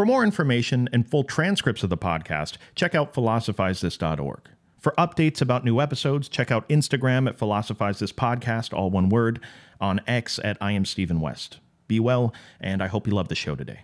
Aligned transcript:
For 0.00 0.06
more 0.06 0.24
information 0.24 0.88
and 0.94 1.06
full 1.06 1.24
transcripts 1.24 1.82
of 1.82 1.90
the 1.90 1.98
podcast, 1.98 2.56
check 2.74 2.94
out 2.94 3.12
philosophizethis.org. 3.12 4.48
For 4.78 4.94
updates 4.96 5.42
about 5.42 5.62
new 5.62 5.78
episodes, 5.78 6.26
check 6.26 6.50
out 6.50 6.66
Instagram 6.70 7.28
at 7.28 7.36
Philosophize 7.36 7.98
This 7.98 8.10
Podcast, 8.10 8.72
all 8.72 8.88
one 8.88 9.10
word, 9.10 9.40
on 9.78 10.00
X 10.06 10.40
at 10.42 10.56
I 10.58 10.72
am 10.72 10.86
Stephen 10.86 11.20
West. 11.20 11.58
Be 11.86 12.00
well, 12.00 12.32
and 12.62 12.82
I 12.82 12.86
hope 12.86 13.06
you 13.06 13.12
love 13.12 13.28
the 13.28 13.34
show 13.34 13.54
today. 13.54 13.80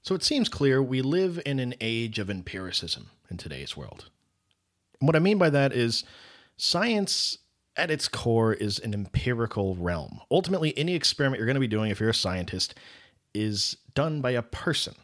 So 0.00 0.14
it 0.14 0.24
seems 0.24 0.48
clear 0.48 0.82
we 0.82 1.02
live 1.02 1.38
in 1.44 1.58
an 1.58 1.74
age 1.82 2.18
of 2.18 2.30
empiricism 2.30 3.10
in 3.30 3.36
today's 3.36 3.76
world. 3.76 4.08
what 5.00 5.16
I 5.16 5.18
mean 5.18 5.36
by 5.36 5.50
that 5.50 5.74
is 5.74 6.02
science 6.56 7.36
at 7.76 7.90
its 7.90 8.08
core 8.08 8.54
is 8.54 8.78
an 8.78 8.94
empirical 8.94 9.76
realm. 9.76 10.22
Ultimately, 10.30 10.72
any 10.78 10.94
experiment 10.94 11.40
you're 11.40 11.46
going 11.46 11.56
to 11.56 11.60
be 11.60 11.68
doing 11.68 11.90
if 11.90 12.00
you're 12.00 12.08
a 12.08 12.14
scientist 12.14 12.74
is 13.34 13.76
done 13.94 14.20
by 14.20 14.32
a 14.32 14.42
person. 14.42 14.94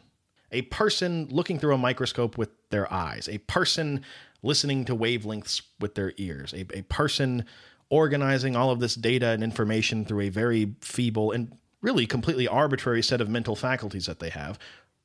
A 0.51 0.63
person 0.63 1.27
looking 1.29 1.59
through 1.59 1.73
a 1.73 1.77
microscope 1.77 2.37
with 2.37 2.49
their 2.69 2.91
eyes, 2.91 3.27
a 3.27 3.39
person 3.39 4.01
listening 4.41 4.85
to 4.85 4.95
wavelengths 4.95 5.61
with 5.79 5.95
their 5.95 6.13
ears, 6.17 6.53
a, 6.53 6.65
a 6.77 6.83
person 6.83 7.45
organizing 7.89 8.55
all 8.55 8.71
of 8.71 8.79
this 8.79 8.95
data 8.95 9.27
and 9.27 9.43
information 9.43 10.05
through 10.05 10.21
a 10.21 10.29
very 10.29 10.75
feeble 10.81 11.31
and 11.31 11.57
really 11.81 12.05
completely 12.05 12.47
arbitrary 12.47 13.03
set 13.03 13.21
of 13.21 13.29
mental 13.29 13.55
faculties 13.55 14.05
that 14.05 14.19
they 14.19 14.29
have. 14.29 14.57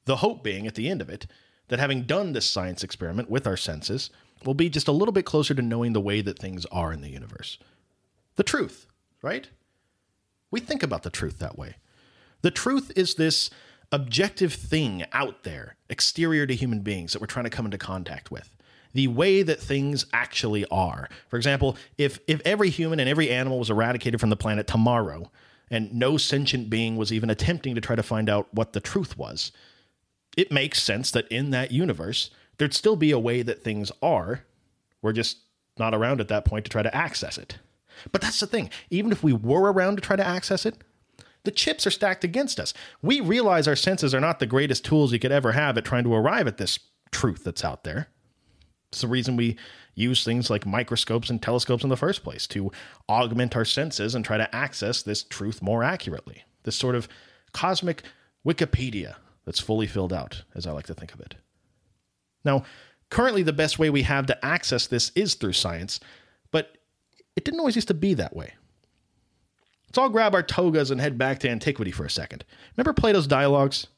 The 0.05 0.17
hope 0.17 0.43
being 0.43 0.67
at 0.67 0.75
the 0.75 0.89
end 0.89 1.01
of 1.01 1.11
it 1.11 1.27
that 1.69 1.79
having 1.79 2.03
done 2.03 2.33
this 2.33 2.49
science 2.49 2.83
experiment 2.83 3.31
with 3.31 3.47
our 3.47 3.57
senses, 3.57 4.11
we'll 4.45 4.55
be 4.55 4.69
just 4.69 4.89
a 4.89 4.93
little 4.93 5.13
bit 5.13 5.25
closer 5.25 5.55
to 5.55 5.63
knowing 5.63 5.93
the 5.93 6.01
way 6.01 6.21
that 6.21 6.39
things 6.39 6.67
are 6.67 6.93
in 6.93 7.01
the 7.01 7.11
universe. 7.11 7.59
The 8.37 8.43
truth, 8.43 8.87
right? 9.23 9.49
We 10.51 10.61
think 10.61 10.83
about 10.83 11.03
the 11.03 11.11
truth 11.11 11.39
that 11.39 11.59
way. 11.59 11.77
The 12.43 12.51
truth 12.51 12.93
is 12.97 13.15
this 13.15 13.51
objective 13.93 14.53
thing 14.53 15.05
out 15.13 15.43
there, 15.43 15.77
exterior 15.89 16.47
to 16.47 16.55
human 16.55 16.81
beings 16.81 17.13
that 17.13 17.21
we're 17.21 17.27
trying 17.27 17.45
to 17.45 17.51
come 17.51 17.65
into 17.65 17.79
contact 17.79 18.31
with. 18.31 18.57
The 18.93 19.09
way 19.09 19.43
that 19.43 19.61
things 19.61 20.07
actually 20.13 20.65
are. 20.67 21.09
For 21.29 21.37
example, 21.37 21.77
if 21.97 22.19
if 22.27 22.41
every 22.45 22.71
human 22.71 22.99
and 22.99 23.09
every 23.09 23.31
animal 23.31 23.59
was 23.59 23.71
eradicated 23.71 24.21
from 24.21 24.31
the 24.31 24.37
planet 24.37 24.67
tomorrow, 24.67 25.31
and 25.71 25.93
no 25.95 26.17
sentient 26.17 26.69
being 26.69 26.97
was 26.97 27.13
even 27.13 27.31
attempting 27.31 27.77
to 27.77 27.81
try 27.81 27.95
to 27.95 28.03
find 28.03 28.29
out 28.29 28.49
what 28.53 28.73
the 28.73 28.81
truth 28.81 29.17
was, 29.17 29.53
it 30.37 30.51
makes 30.51 30.83
sense 30.83 31.11
that 31.13 31.29
in 31.29 31.51
that 31.51 31.71
universe, 31.71 32.31
there'd 32.59 32.75
still 32.75 32.97
be 32.97 33.13
a 33.13 33.19
way 33.19 33.43
that 33.43 33.63
things 33.63 33.93
are. 34.03 34.45
We're 35.03 35.13
just 35.13 35.39
not 35.79 35.95
around 35.95 36.21
at 36.21 36.29
that 36.29 36.45
point 36.45 36.65
to 36.65 36.71
try 36.71 36.83
to 36.83 36.95
access 36.95 37.39
it. 37.39 37.59
But 38.11 38.21
that's 38.21 38.41
the 38.41 38.47
thing. 38.47 38.71
Even 38.91 39.13
if 39.13 39.23
we 39.23 39.33
were 39.33 39.73
around 39.73 39.97
to 39.97 40.03
try 40.03 40.17
to 40.17 40.27
access 40.27 40.67
it, 40.67 40.77
the 41.45 41.51
chips 41.51 41.87
are 41.87 41.91
stacked 41.91 42.25
against 42.25 42.61
us. 42.61 42.75
We 43.03 43.21
realize 43.21 43.67
our 43.67 43.77
senses 43.77 44.15
are 44.15 44.21
not 44.21 44.39
the 44.39 44.47
greatest 44.47 44.85
tools 44.85 45.13
you 45.13 45.19
could 45.19 45.33
ever 45.33 45.53
have 45.53 45.77
at 45.79 45.85
trying 45.85 46.05
to 46.05 46.15
arrive 46.15 46.47
at 46.47 46.59
this 46.59 46.79
truth 47.11 47.45
that's 47.45 47.65
out 47.65 47.85
there. 47.85 48.09
It's 48.91 49.01
the 49.01 49.09
reason 49.09 49.37
we 49.37 49.57
use 49.95 50.25
things 50.25 50.51
like 50.51 50.67
microscopes 50.67 51.31
and 51.31 51.41
telescopes 51.41 51.85
in 51.85 51.91
the 51.91 51.97
first 51.97 52.25
place 52.25 52.47
to 52.49 52.73
augment 53.09 53.57
our 53.57 53.65
senses 53.65 54.15
and 54.15 54.25
try 54.25 54.37
to 54.37 54.55
access 54.55 55.03
this 55.03 55.23
truth 55.23 55.63
more 55.63 55.83
accurately. 55.83 56.45
This 56.65 56.77
sort 56.77 56.95
of 56.95 57.09
cosmic 57.53 58.03
Wikipedia 58.47 59.17
that's 59.45 59.61
fully 59.61 59.87
filled 59.87 60.13
out, 60.13 60.43
as 60.55 60.67
I 60.67 60.73
like 60.73 60.87
to 60.87 60.95
think 60.95 61.15
of 61.15 61.21
it. 61.21 61.37
Now, 62.45 62.65
currently, 63.11 63.43
the 63.43 63.53
best 63.53 63.79
way 63.79 63.91
we 63.91 64.03
have 64.03 64.27
to 64.27 64.45
access 64.45 64.87
this 64.87 65.13
is 65.15 65.35
through 65.35 65.53
science, 65.53 66.01
but 66.51 66.79
it 67.37 67.45
didn't 67.45 67.61
always 67.61 67.77
used 67.77 67.89
to 67.89 67.95
be 67.95 68.15
that 68.15 68.35
way. 68.35 68.55
Let's 69.91 69.99
all 69.99 70.09
grab 70.09 70.35
our 70.35 70.43
togas 70.43 70.93
and 70.93 71.01
head 71.01 71.19
back 71.19 71.41
to 71.41 71.51
antiquity 71.51 71.91
for 71.91 72.05
a 72.05 72.11
second. 72.11 72.45
Remember 72.77 72.93
Plato's 72.93 73.27
dialogues? 73.27 73.89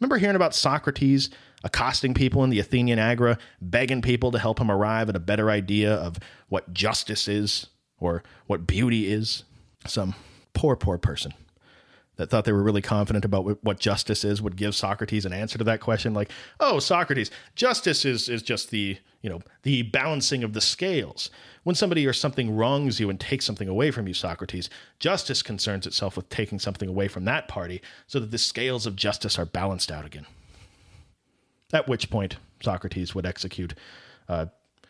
Remember 0.00 0.16
hearing 0.16 0.36
about 0.36 0.54
Socrates 0.54 1.28
accosting 1.62 2.14
people 2.14 2.42
in 2.44 2.50
the 2.50 2.60
Athenian 2.60 2.98
Agora, 2.98 3.36
begging 3.60 4.00
people 4.00 4.30
to 4.30 4.38
help 4.38 4.58
him 4.58 4.70
arrive 4.70 5.10
at 5.10 5.16
a 5.16 5.20
better 5.20 5.50
idea 5.50 5.92
of 5.92 6.18
what 6.48 6.72
justice 6.72 7.28
is 7.28 7.66
or 7.98 8.22
what 8.46 8.66
beauty 8.66 9.12
is? 9.12 9.44
Some 9.86 10.14
poor, 10.54 10.76
poor 10.76 10.96
person 10.96 11.34
that 12.18 12.28
thought 12.28 12.44
they 12.44 12.52
were 12.52 12.62
really 12.62 12.82
confident 12.82 13.24
about 13.24 13.64
what 13.64 13.78
justice 13.78 14.24
is 14.24 14.42
would 14.42 14.56
give 14.56 14.74
Socrates 14.74 15.24
an 15.24 15.32
answer 15.32 15.56
to 15.56 15.64
that 15.64 15.80
question 15.80 16.12
like, 16.12 16.30
"Oh, 16.60 16.80
Socrates, 16.80 17.30
justice 17.54 18.04
is 18.04 18.28
is 18.28 18.42
just 18.42 18.70
the, 18.70 18.98
you 19.22 19.30
know, 19.30 19.40
the 19.62 19.82
balancing 19.82 20.44
of 20.44 20.52
the 20.52 20.60
scales. 20.60 21.30
When 21.62 21.76
somebody 21.76 22.06
or 22.06 22.12
something 22.12 22.54
wrongs 22.54 22.98
you 23.00 23.08
and 23.08 23.18
takes 23.18 23.46
something 23.46 23.68
away 23.68 23.90
from 23.90 24.08
you, 24.08 24.14
Socrates, 24.14 24.68
justice 24.98 25.42
concerns 25.42 25.86
itself 25.86 26.16
with 26.16 26.28
taking 26.28 26.58
something 26.58 26.88
away 26.88 27.08
from 27.08 27.24
that 27.24 27.46
party 27.46 27.80
so 28.06 28.18
that 28.20 28.30
the 28.30 28.38
scales 28.38 28.84
of 28.84 28.96
justice 28.96 29.38
are 29.38 29.46
balanced 29.46 29.90
out 29.90 30.04
again." 30.04 30.26
At 31.72 31.88
which 31.88 32.10
point 32.10 32.36
Socrates 32.62 33.14
would 33.14 33.26
execute 33.26 33.74
uh, 34.28 34.46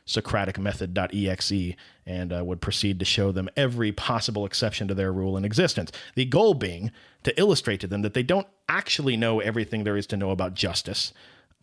SocraticMethod.exe 0.09 1.77
and 2.07 2.33
uh, 2.33 2.43
would 2.45 2.61
proceed 2.61 2.99
to 2.99 3.05
show 3.05 3.31
them 3.31 3.49
every 3.57 3.93
possible 3.93 4.47
exception 4.47 4.89
to 4.89 4.95
their 4.95 5.13
rule 5.13 5.37
in 5.37 5.45
existence. 5.45 5.93
The 6.15 6.25
goal 6.25 6.55
being 6.55 6.91
to 7.25 7.39
illustrate 7.39 7.81
to 7.81 7.87
them 7.87 8.03
that 8.03 8.15
they 8.15 8.23
don't 8.23 8.47
actually 8.69 9.17
know 9.17 9.41
everything 9.41 9.85
there 9.85 9.97
is 9.97 10.07
to 10.09 10.17
know 10.17 10.31
about 10.31 10.55
justice, 10.55 11.13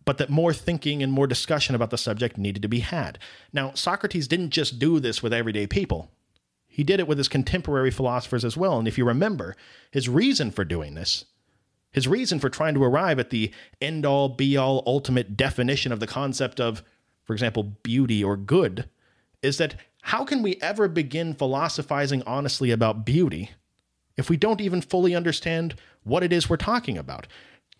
but 0.04 0.18
that 0.18 0.30
more 0.30 0.52
thinking 0.52 1.02
and 1.02 1.12
more 1.12 1.26
discussion 1.26 1.74
about 1.74 1.90
the 1.90 1.98
subject 1.98 2.38
needed 2.38 2.62
to 2.62 2.68
be 2.68 2.80
had. 2.80 3.18
Now, 3.52 3.72
Socrates 3.74 4.28
didn't 4.28 4.50
just 4.50 4.78
do 4.78 5.00
this 5.00 5.22
with 5.22 5.32
everyday 5.32 5.66
people. 5.66 6.12
He 6.68 6.84
did 6.84 7.00
it 7.00 7.08
with 7.08 7.18
his 7.18 7.28
contemporary 7.28 7.90
philosophers 7.90 8.44
as 8.44 8.56
well. 8.56 8.78
And 8.78 8.86
if 8.86 8.96
you 8.96 9.04
remember, 9.04 9.56
his 9.90 10.08
reason 10.08 10.52
for 10.52 10.64
doing 10.64 10.94
this, 10.94 11.24
his 11.90 12.06
reason 12.06 12.38
for 12.38 12.50
trying 12.50 12.74
to 12.74 12.84
arrive 12.84 13.18
at 13.18 13.30
the 13.30 13.50
end 13.80 14.06
all, 14.06 14.28
be 14.28 14.56
all, 14.56 14.84
ultimate 14.86 15.36
definition 15.36 15.90
of 15.90 15.98
the 15.98 16.06
concept 16.06 16.60
of 16.60 16.84
for 17.26 17.32
example, 17.32 17.64
beauty 17.82 18.24
or 18.24 18.36
good, 18.36 18.88
is 19.42 19.58
that 19.58 19.74
how 20.02 20.24
can 20.24 20.42
we 20.42 20.56
ever 20.62 20.88
begin 20.88 21.34
philosophizing 21.34 22.22
honestly 22.26 22.70
about 22.70 23.04
beauty 23.04 23.50
if 24.16 24.30
we 24.30 24.36
don't 24.36 24.60
even 24.60 24.80
fully 24.80 25.14
understand 25.14 25.74
what 26.04 26.22
it 26.22 26.32
is 26.32 26.48
we're 26.48 26.56
talking 26.56 26.96
about? 26.96 27.26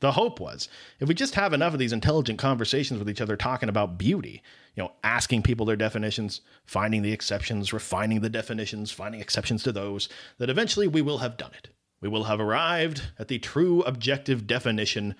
The 0.01 0.13
hope 0.13 0.41
was 0.41 0.69
if 1.01 1.09
we 1.09 1.15
just 1.15 1.37
have 1.37 1.53
enough 1.53 1.73
of 1.73 1.79
these 1.79 1.93
intelligent 1.93 2.39
conversations 2.39 2.99
with 2.99 3.09
each 3.09 3.21
other 3.21 3.37
talking 3.37 3.69
about 3.69 3.97
beauty, 3.97 4.43
you 4.75 4.83
know, 4.83 4.93
asking 5.03 5.43
people 5.43 5.65
their 5.65 5.77
definitions, 5.77 6.43
finding 6.67 7.03
the 7.03 7.13
exceptions, 7.13 7.73
refining 7.73 8.21
the 8.21 8.29
definitions, 8.29 8.91
finding 8.91 9.21
exceptions 9.21 9.63
to 9.63 9.73
those, 9.73 10.09
that 10.39 10.51
eventually 10.51 10.87
we 10.87 11.01
will 11.01 11.19
have 11.19 11.39
done 11.39 11.53
it. 11.57 11.71
We 12.03 12.09
will 12.09 12.25
have 12.25 12.41
arrived 12.41 13.03
at 13.19 13.29
the 13.29 13.39
true 13.39 13.83
objective 13.83 14.47
definition 14.47 15.15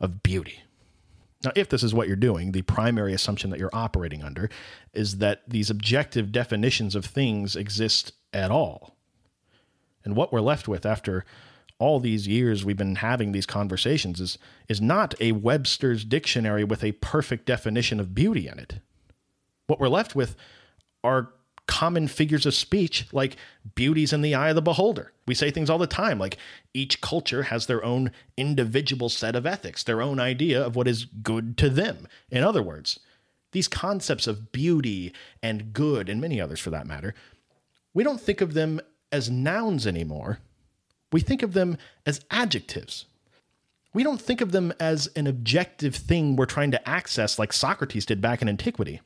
of 0.00 0.22
beauty. 0.24 0.62
Now, 1.46 1.52
if 1.54 1.68
this 1.68 1.84
is 1.84 1.94
what 1.94 2.08
you're 2.08 2.16
doing, 2.16 2.50
the 2.50 2.62
primary 2.62 3.14
assumption 3.14 3.50
that 3.50 3.60
you're 3.60 3.70
operating 3.72 4.24
under 4.24 4.50
is 4.92 5.18
that 5.18 5.48
these 5.48 5.70
objective 5.70 6.32
definitions 6.32 6.96
of 6.96 7.04
things 7.04 7.54
exist 7.54 8.12
at 8.32 8.50
all. 8.50 8.96
And 10.04 10.16
what 10.16 10.32
we're 10.32 10.40
left 10.40 10.66
with 10.66 10.84
after 10.84 11.24
all 11.78 12.00
these 12.00 12.26
years 12.26 12.64
we've 12.64 12.76
been 12.76 12.96
having 12.96 13.30
these 13.30 13.46
conversations 13.46 14.20
is, 14.20 14.38
is 14.68 14.80
not 14.80 15.14
a 15.20 15.32
Webster's 15.32 16.04
dictionary 16.04 16.64
with 16.64 16.82
a 16.82 16.92
perfect 16.92 17.46
definition 17.46 18.00
of 18.00 18.14
beauty 18.14 18.48
in 18.48 18.58
it. 18.58 18.80
What 19.68 19.78
we're 19.78 19.88
left 19.88 20.16
with 20.16 20.34
are 21.04 21.30
common 21.66 22.08
figures 22.08 22.46
of 22.46 22.54
speech 22.54 23.06
like 23.12 23.36
beauty's 23.74 24.12
in 24.12 24.22
the 24.22 24.34
eye 24.34 24.50
of 24.50 24.54
the 24.54 24.62
beholder. 24.62 25.12
We 25.26 25.34
say 25.34 25.50
things 25.50 25.68
all 25.68 25.78
the 25.78 25.86
time 25.86 26.18
like 26.18 26.38
each 26.72 27.00
culture 27.00 27.44
has 27.44 27.66
their 27.66 27.84
own 27.84 28.12
individual 28.36 29.08
set 29.08 29.34
of 29.34 29.46
ethics, 29.46 29.82
their 29.82 30.02
own 30.02 30.20
idea 30.20 30.62
of 30.64 30.76
what 30.76 30.88
is 30.88 31.04
good 31.04 31.56
to 31.58 31.68
them. 31.68 32.06
In 32.30 32.44
other 32.44 32.62
words, 32.62 33.00
these 33.52 33.68
concepts 33.68 34.26
of 34.26 34.52
beauty 34.52 35.12
and 35.42 35.72
good, 35.72 36.08
and 36.08 36.20
many 36.20 36.40
others 36.40 36.60
for 36.60 36.70
that 36.70 36.86
matter, 36.86 37.14
we 37.94 38.04
don't 38.04 38.20
think 38.20 38.40
of 38.40 38.54
them 38.54 38.80
as 39.10 39.30
nouns 39.30 39.86
anymore. 39.86 40.38
We 41.12 41.20
think 41.20 41.42
of 41.42 41.54
them 41.54 41.78
as 42.04 42.20
adjectives. 42.30 43.06
We 43.94 44.02
don't 44.02 44.20
think 44.20 44.42
of 44.42 44.52
them 44.52 44.74
as 44.78 45.06
an 45.16 45.26
objective 45.26 45.96
thing 45.96 46.36
we're 46.36 46.44
trying 46.44 46.70
to 46.72 46.88
access 46.88 47.38
like 47.38 47.52
Socrates 47.52 48.04
did 48.04 48.20
back 48.20 48.42
in 48.42 48.48
antiquity. 48.48 49.00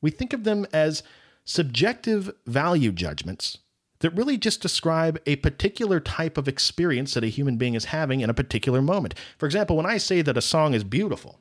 We 0.00 0.10
think 0.10 0.32
of 0.32 0.44
them 0.44 0.66
as 0.72 1.02
subjective 1.46 2.30
value 2.44 2.92
judgments 2.92 3.58
that 4.00 4.10
really 4.10 4.36
just 4.36 4.60
describe 4.60 5.18
a 5.24 5.36
particular 5.36 6.00
type 6.00 6.36
of 6.36 6.48
experience 6.48 7.14
that 7.14 7.24
a 7.24 7.28
human 7.28 7.56
being 7.56 7.74
is 7.74 7.86
having 7.86 8.20
in 8.20 8.28
a 8.28 8.34
particular 8.34 8.82
moment. 8.82 9.14
For 9.38 9.46
example, 9.46 9.76
when 9.76 9.86
I 9.86 9.96
say 9.96 10.20
that 10.20 10.36
a 10.36 10.42
song 10.42 10.74
is 10.74 10.84
beautiful, 10.84 11.40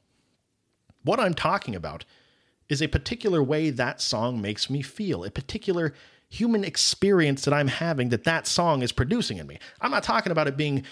what 1.03 1.19
I'm 1.19 1.33
talking 1.33 1.75
about 1.75 2.05
is 2.69 2.81
a 2.81 2.87
particular 2.87 3.43
way 3.43 3.71
that 3.71 3.99
song 3.99 4.41
makes 4.41 4.69
me 4.69 4.81
feel, 4.81 5.23
a 5.23 5.31
particular 5.31 5.93
human 6.29 6.63
experience 6.63 7.43
that 7.43 7.53
I'm 7.53 7.67
having 7.67 8.09
that 8.09 8.23
that 8.23 8.47
song 8.47 8.81
is 8.81 8.91
producing 8.91 9.37
in 9.37 9.47
me. 9.47 9.59
I'm 9.81 9.91
not 9.91 10.03
talking 10.03 10.31
about 10.31 10.47
it 10.47 10.55
being 10.55 10.83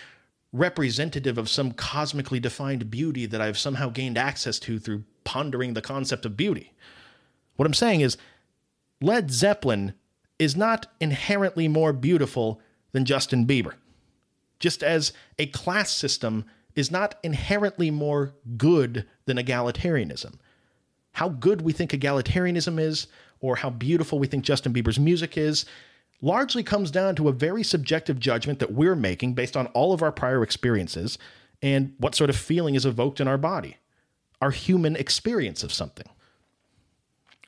representative 0.51 1.38
of 1.38 1.50
some 1.50 1.71
cosmically 1.71 2.39
defined 2.39 2.92
beauty 2.92 3.25
that 3.25 3.42
I've 3.42 3.57
somehow 3.57 3.89
gained 3.89 4.18
access 4.18 4.59
to 4.59 4.80
through 4.80 5.04
pondering 5.24 5.74
the 5.74 5.81
concept 5.81 6.25
of 6.25 6.38
beauty. 6.38 6.74
What 7.56 7.66
I'm 7.66 7.74
saying 7.74 8.01
is 8.01 8.18
Led 9.03 9.31
Zeppelin 9.31 9.95
is 10.39 10.55
not 10.55 10.88
inherently 11.01 11.67
more 11.67 11.91
beautiful 11.91 12.61
than 12.94 13.03
Justin 13.03 13.45
Bieber. 13.45 13.73
Just 14.61 14.81
as 14.81 15.11
a 15.38 15.47
class 15.47 15.91
system 15.91 16.45
is 16.73 16.89
not 16.89 17.15
inherently 17.21 17.91
more 17.91 18.33
good 18.55 19.05
than 19.25 19.35
egalitarianism. 19.35 20.35
How 21.11 21.27
good 21.27 21.63
we 21.63 21.73
think 21.73 21.91
egalitarianism 21.91 22.79
is, 22.79 23.07
or 23.41 23.57
how 23.57 23.69
beautiful 23.69 24.19
we 24.19 24.27
think 24.27 24.45
Justin 24.45 24.73
Bieber's 24.73 24.97
music 24.97 25.38
is, 25.38 25.65
largely 26.21 26.63
comes 26.63 26.89
down 26.89 27.13
to 27.17 27.27
a 27.27 27.33
very 27.33 27.61
subjective 27.61 28.21
judgment 28.21 28.59
that 28.59 28.71
we're 28.71 28.95
making 28.95 29.33
based 29.33 29.57
on 29.57 29.67
all 29.73 29.91
of 29.91 30.01
our 30.01 30.13
prior 30.13 30.41
experiences 30.41 31.17
and 31.61 31.94
what 31.97 32.15
sort 32.15 32.29
of 32.29 32.38
feeling 32.38 32.75
is 32.75 32.85
evoked 32.85 33.19
in 33.19 33.27
our 33.27 33.38
body, 33.38 33.75
our 34.41 34.51
human 34.51 34.95
experience 34.95 35.61
of 35.61 35.73
something. 35.73 36.07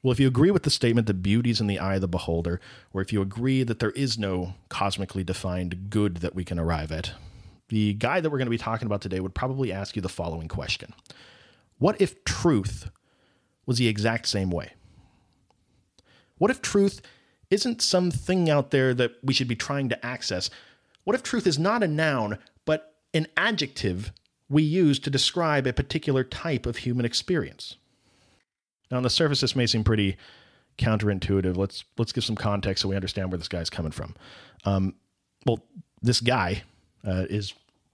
Well, 0.05 0.11
if 0.11 0.19
you 0.19 0.27
agree 0.27 0.51
with 0.51 0.61
the 0.61 0.69
statement 0.69 1.07
that 1.07 1.23
beauty 1.23 1.49
is 1.49 1.59
in 1.59 1.65
the 1.65 1.79
eye 1.79 1.95
of 1.95 2.01
the 2.01 2.07
beholder, 2.07 2.61
or 2.93 3.01
if 3.01 3.11
you 3.11 3.23
agree 3.23 3.63
that 3.63 3.79
there 3.79 3.89
is 3.89 4.19
no 4.19 4.53
cosmically 4.69 5.23
defined 5.23 5.89
good 5.89 6.17
that 6.17 6.35
we 6.35 6.45
can 6.45 6.59
arrive 6.59 6.91
at, 6.91 7.13
the 7.69 7.95
guy 7.95 8.21
that 8.21 8.29
we're 8.29 8.37
going 8.37 8.45
to 8.45 8.51
be 8.51 8.57
talking 8.59 8.85
about 8.85 9.01
today 9.01 9.19
would 9.19 9.33
probably 9.33 9.71
ask 9.71 9.95
you 9.95 10.03
the 10.03 10.07
following 10.07 10.47
question 10.47 10.93
What 11.79 11.99
if 11.99 12.23
truth 12.23 12.91
was 13.65 13.79
the 13.79 13.87
exact 13.87 14.27
same 14.27 14.51
way? 14.51 14.73
What 16.37 16.51
if 16.51 16.61
truth 16.61 17.01
isn't 17.49 17.81
something 17.81 18.47
out 18.47 18.69
there 18.69 18.93
that 18.93 19.13
we 19.23 19.33
should 19.33 19.47
be 19.47 19.55
trying 19.55 19.89
to 19.89 20.05
access? 20.05 20.51
What 21.03 21.15
if 21.15 21.23
truth 21.23 21.47
is 21.47 21.57
not 21.57 21.81
a 21.81 21.87
noun, 21.87 22.37
but 22.65 22.93
an 23.15 23.25
adjective 23.35 24.11
we 24.49 24.61
use 24.61 24.99
to 24.99 25.09
describe 25.09 25.65
a 25.65 25.73
particular 25.73 26.23
type 26.23 26.67
of 26.67 26.77
human 26.77 27.07
experience? 27.07 27.77
Now, 28.91 28.97
on 28.97 29.03
the 29.03 29.09
surface, 29.09 29.41
this 29.41 29.55
may 29.55 29.65
seem 29.67 29.83
pretty 29.83 30.17
counterintuitive. 30.77 31.55
Let's 31.55 31.83
let's 31.97 32.11
give 32.11 32.23
some 32.23 32.35
context 32.35 32.81
so 32.81 32.89
we 32.89 32.95
understand 32.95 33.31
where 33.31 33.37
this 33.37 33.47
guy's 33.47 33.69
coming 33.69 33.91
from. 33.91 34.15
Um, 34.65 34.95
well, 35.45 35.63
this 36.01 36.21
guy 36.21 36.63
uh, 37.05 37.25
is 37.29 37.53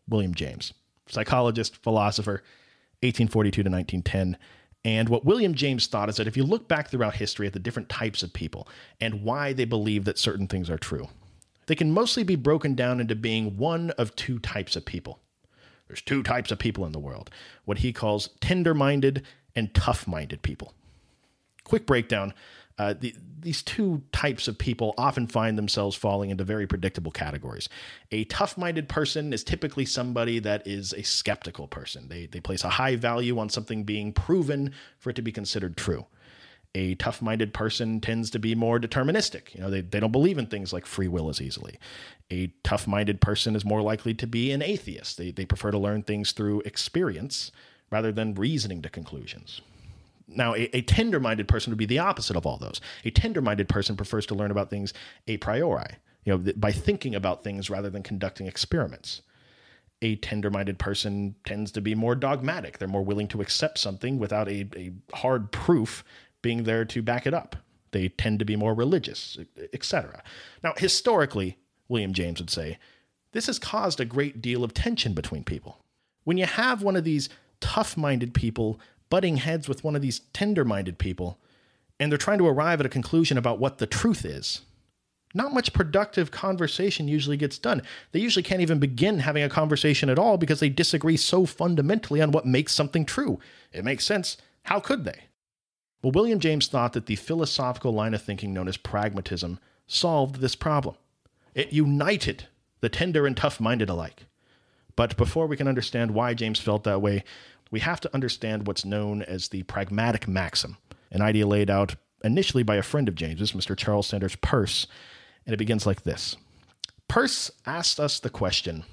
William 0.09 0.33
James, 0.33 0.73
psychologist, 1.07 1.77
philosopher, 1.77 2.43
1842 3.01 3.63
to 3.63 3.69
1910. 3.69 4.37
And 4.83 5.09
what 5.09 5.25
William 5.25 5.53
James 5.53 5.85
thought 5.85 6.09
is 6.09 6.15
that 6.15 6.27
if 6.27 6.35
you 6.35 6.43
look 6.43 6.67
back 6.67 6.89
throughout 6.89 7.15
history 7.15 7.45
at 7.45 7.53
the 7.53 7.59
different 7.59 7.87
types 7.87 8.23
of 8.23 8.33
people 8.33 8.67
and 8.99 9.23
why 9.23 9.53
they 9.53 9.65
believe 9.65 10.05
that 10.05 10.17
certain 10.17 10.47
things 10.47 10.69
are 10.71 10.77
true, 10.77 11.07
they 11.67 11.75
can 11.75 11.91
mostly 11.91 12.23
be 12.23 12.35
broken 12.35 12.73
down 12.73 12.99
into 12.99 13.15
being 13.15 13.57
one 13.57 13.91
of 13.91 14.15
two 14.15 14.39
types 14.39 14.75
of 14.75 14.85
people. 14.85 15.19
There's 15.87 16.01
two 16.01 16.23
types 16.23 16.51
of 16.51 16.57
people 16.57 16.85
in 16.85 16.93
the 16.93 16.99
world 16.99 17.29
what 17.65 17.79
he 17.79 17.93
calls 17.93 18.29
tender 18.39 18.73
minded 18.73 19.23
and 19.55 19.73
tough 19.73 20.07
minded 20.07 20.41
people. 20.41 20.73
Quick 21.71 21.85
breakdown 21.85 22.33
uh, 22.77 22.95
the, 22.99 23.15
these 23.39 23.61
two 23.61 24.01
types 24.11 24.49
of 24.49 24.57
people 24.57 24.93
often 24.97 25.25
find 25.25 25.57
themselves 25.57 25.95
falling 25.95 26.31
into 26.31 26.43
very 26.43 26.67
predictable 26.67 27.11
categories. 27.11 27.69
A 28.11 28.23
tough 28.25 28.57
minded 28.57 28.89
person 28.89 29.31
is 29.31 29.41
typically 29.43 29.85
somebody 29.85 30.39
that 30.39 30.67
is 30.67 30.91
a 30.91 31.03
skeptical 31.03 31.67
person. 31.67 32.09
They, 32.09 32.25
they 32.25 32.41
place 32.41 32.65
a 32.65 32.69
high 32.69 32.97
value 32.97 33.39
on 33.39 33.49
something 33.49 33.85
being 33.85 34.11
proven 34.11 34.73
for 34.99 35.11
it 35.11 35.15
to 35.15 35.21
be 35.21 35.31
considered 35.31 35.77
true. 35.77 36.07
A 36.75 36.95
tough 36.95 37.21
minded 37.21 37.53
person 37.53 38.01
tends 38.01 38.31
to 38.31 38.39
be 38.39 38.53
more 38.53 38.79
deterministic. 38.79 39.53
You 39.55 39.61
know, 39.61 39.69
they, 39.69 39.81
they 39.81 40.01
don't 40.01 40.11
believe 40.11 40.37
in 40.37 40.47
things 40.47 40.73
like 40.73 40.85
free 40.85 41.07
will 41.07 41.29
as 41.29 41.39
easily. 41.39 41.79
A 42.31 42.47
tough 42.65 42.85
minded 42.85 43.21
person 43.21 43.55
is 43.55 43.63
more 43.63 43.83
likely 43.83 44.13
to 44.15 44.27
be 44.27 44.51
an 44.51 44.61
atheist. 44.61 45.17
They, 45.17 45.31
they 45.31 45.45
prefer 45.45 45.71
to 45.71 45.77
learn 45.77 46.03
things 46.03 46.33
through 46.33 46.61
experience 46.61 47.51
rather 47.89 48.11
than 48.11 48.35
reasoning 48.35 48.81
to 48.81 48.89
conclusions. 48.89 49.61
Now, 50.35 50.55
a, 50.55 50.75
a 50.75 50.81
tender 50.81 51.19
minded 51.19 51.47
person 51.47 51.71
would 51.71 51.77
be 51.77 51.85
the 51.85 51.99
opposite 51.99 52.35
of 52.35 52.45
all 52.45 52.57
those. 52.57 52.81
A 53.05 53.11
tender 53.11 53.41
minded 53.41 53.69
person 53.69 53.95
prefers 53.95 54.25
to 54.27 54.35
learn 54.35 54.51
about 54.51 54.69
things 54.69 54.93
a 55.27 55.37
priori, 55.37 55.97
you 56.23 56.33
know, 56.37 56.53
by 56.55 56.71
thinking 56.71 57.15
about 57.15 57.43
things 57.43 57.69
rather 57.69 57.89
than 57.89 58.03
conducting 58.03 58.47
experiments. 58.47 59.21
A 60.01 60.15
tender 60.15 60.49
minded 60.49 60.79
person 60.79 61.35
tends 61.45 61.71
to 61.73 61.81
be 61.81 61.93
more 61.93 62.15
dogmatic. 62.15 62.77
They're 62.77 62.87
more 62.87 63.05
willing 63.05 63.27
to 63.29 63.41
accept 63.41 63.77
something 63.77 64.17
without 64.17 64.47
a, 64.47 64.67
a 64.75 64.91
hard 65.13 65.51
proof 65.51 66.03
being 66.41 66.63
there 66.63 66.85
to 66.85 67.01
back 67.01 67.27
it 67.27 67.33
up. 67.33 67.55
They 67.91 68.09
tend 68.09 68.39
to 68.39 68.45
be 68.45 68.55
more 68.55 68.73
religious, 68.73 69.37
etc. 69.73 70.23
Now, 70.63 70.73
historically, 70.77 71.57
William 71.87 72.13
James 72.13 72.39
would 72.39 72.49
say, 72.49 72.79
this 73.33 73.47
has 73.47 73.59
caused 73.59 73.99
a 73.99 74.05
great 74.05 74.41
deal 74.41 74.63
of 74.63 74.73
tension 74.73 75.13
between 75.13 75.43
people. 75.43 75.83
When 76.23 76.37
you 76.37 76.45
have 76.45 76.81
one 76.81 76.95
of 76.95 77.03
these 77.03 77.29
tough 77.59 77.95
minded 77.95 78.33
people 78.33 78.79
butting 79.11 79.37
heads 79.37 79.69
with 79.69 79.83
one 79.83 79.95
of 79.95 80.01
these 80.01 80.21
tender 80.33 80.65
minded 80.65 80.97
people, 80.97 81.37
and 81.99 82.11
they're 82.11 82.17
trying 82.17 82.39
to 82.39 82.47
arrive 82.47 82.79
at 82.79 82.85
a 82.87 82.89
conclusion 82.89 83.37
about 83.37 83.59
what 83.59 83.77
the 83.77 83.85
truth 83.85 84.25
is. 84.25 84.61
Not 85.35 85.53
much 85.53 85.73
productive 85.73 86.31
conversation 86.31 87.07
usually 87.07 87.37
gets 87.37 87.59
done. 87.59 87.83
They 88.11 88.19
usually 88.19 88.41
can't 88.41 88.61
even 88.61 88.79
begin 88.79 89.19
having 89.19 89.43
a 89.43 89.49
conversation 89.49 90.09
at 90.09 90.17
all 90.17 90.37
because 90.37 90.59
they 90.59 90.69
disagree 90.69 91.17
so 91.17 91.45
fundamentally 91.45 92.21
on 92.21 92.31
what 92.31 92.45
makes 92.47 92.73
something 92.73 93.05
true. 93.05 93.39
It 93.71 93.85
makes 93.85 94.05
sense. 94.05 94.37
How 94.63 94.79
could 94.79 95.05
they? 95.05 95.25
Well, 96.01 96.11
William 96.11 96.39
James 96.39 96.67
thought 96.67 96.93
that 96.93 97.05
the 97.05 97.15
philosophical 97.15 97.93
line 97.93 98.13
of 98.13 98.21
thinking 98.21 98.53
known 98.53 98.67
as 98.67 98.77
pragmatism 98.77 99.59
solved 99.87 100.37
this 100.37 100.55
problem. 100.55 100.95
It 101.53 101.71
united 101.71 102.47
the 102.79 102.89
tender 102.89 103.27
and 103.27 103.37
tough 103.37 103.59
minded 103.59 103.89
alike. 103.89 104.25
But 104.95 105.15
before 105.15 105.47
we 105.47 105.57
can 105.57 105.67
understand 105.67 106.11
why 106.11 106.33
James 106.33 106.59
felt 106.59 106.83
that 106.83 107.01
way, 107.01 107.23
we 107.71 107.79
have 107.79 108.01
to 108.01 108.13
understand 108.13 108.67
what's 108.67 108.85
known 108.85 109.21
as 109.23 109.47
the 109.47 109.63
pragmatic 109.63 110.27
maxim, 110.27 110.77
an 111.09 111.21
idea 111.21 111.47
laid 111.47 111.69
out 111.69 111.95
initially 112.23 112.63
by 112.63 112.75
a 112.75 112.83
friend 112.83 113.07
of 113.07 113.15
James's, 113.15 113.53
Mr. 113.53 113.75
Charles 113.75 114.07
Sanders 114.07 114.35
Peirce, 114.35 114.85
and 115.45 115.53
it 115.53 115.57
begins 115.57 115.85
like 115.85 116.03
this 116.03 116.35
Peirce 117.07 117.49
asked 117.65 117.99
us 117.99 118.19
the 118.19 118.29
question 118.29 118.83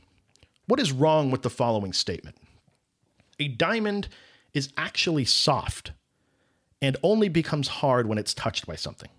What 0.67 0.81
is 0.81 0.93
wrong 0.93 1.31
with 1.31 1.43
the 1.43 1.51
following 1.51 1.93
statement? 1.93 2.37
A 3.41 3.49
diamond 3.49 4.09
is 4.55 4.73
actually 4.77 5.25
soft 5.25 5.93
and 6.81 6.97
only 7.03 7.29
becomes 7.29 7.69
hard 7.69 8.07
when 8.07 8.19
it's 8.19 8.35
touched 8.35 8.67
by 8.67 8.77
something, 8.77 9.11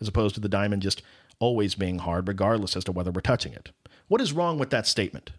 as 0.00 0.08
opposed 0.08 0.34
to 0.34 0.40
the 0.40 0.48
diamond 0.48 0.82
just 0.82 1.02
always 1.38 1.74
being 1.74 1.98
hard, 1.98 2.28
regardless 2.28 2.76
as 2.76 2.84
to 2.84 2.92
whether 2.92 3.10
we're 3.10 3.20
touching 3.20 3.52
it. 3.52 3.70
What 4.08 4.20
is 4.20 4.32
wrong 4.32 4.58
with 4.58 4.70
that 4.70 4.86
statement? 4.86 5.30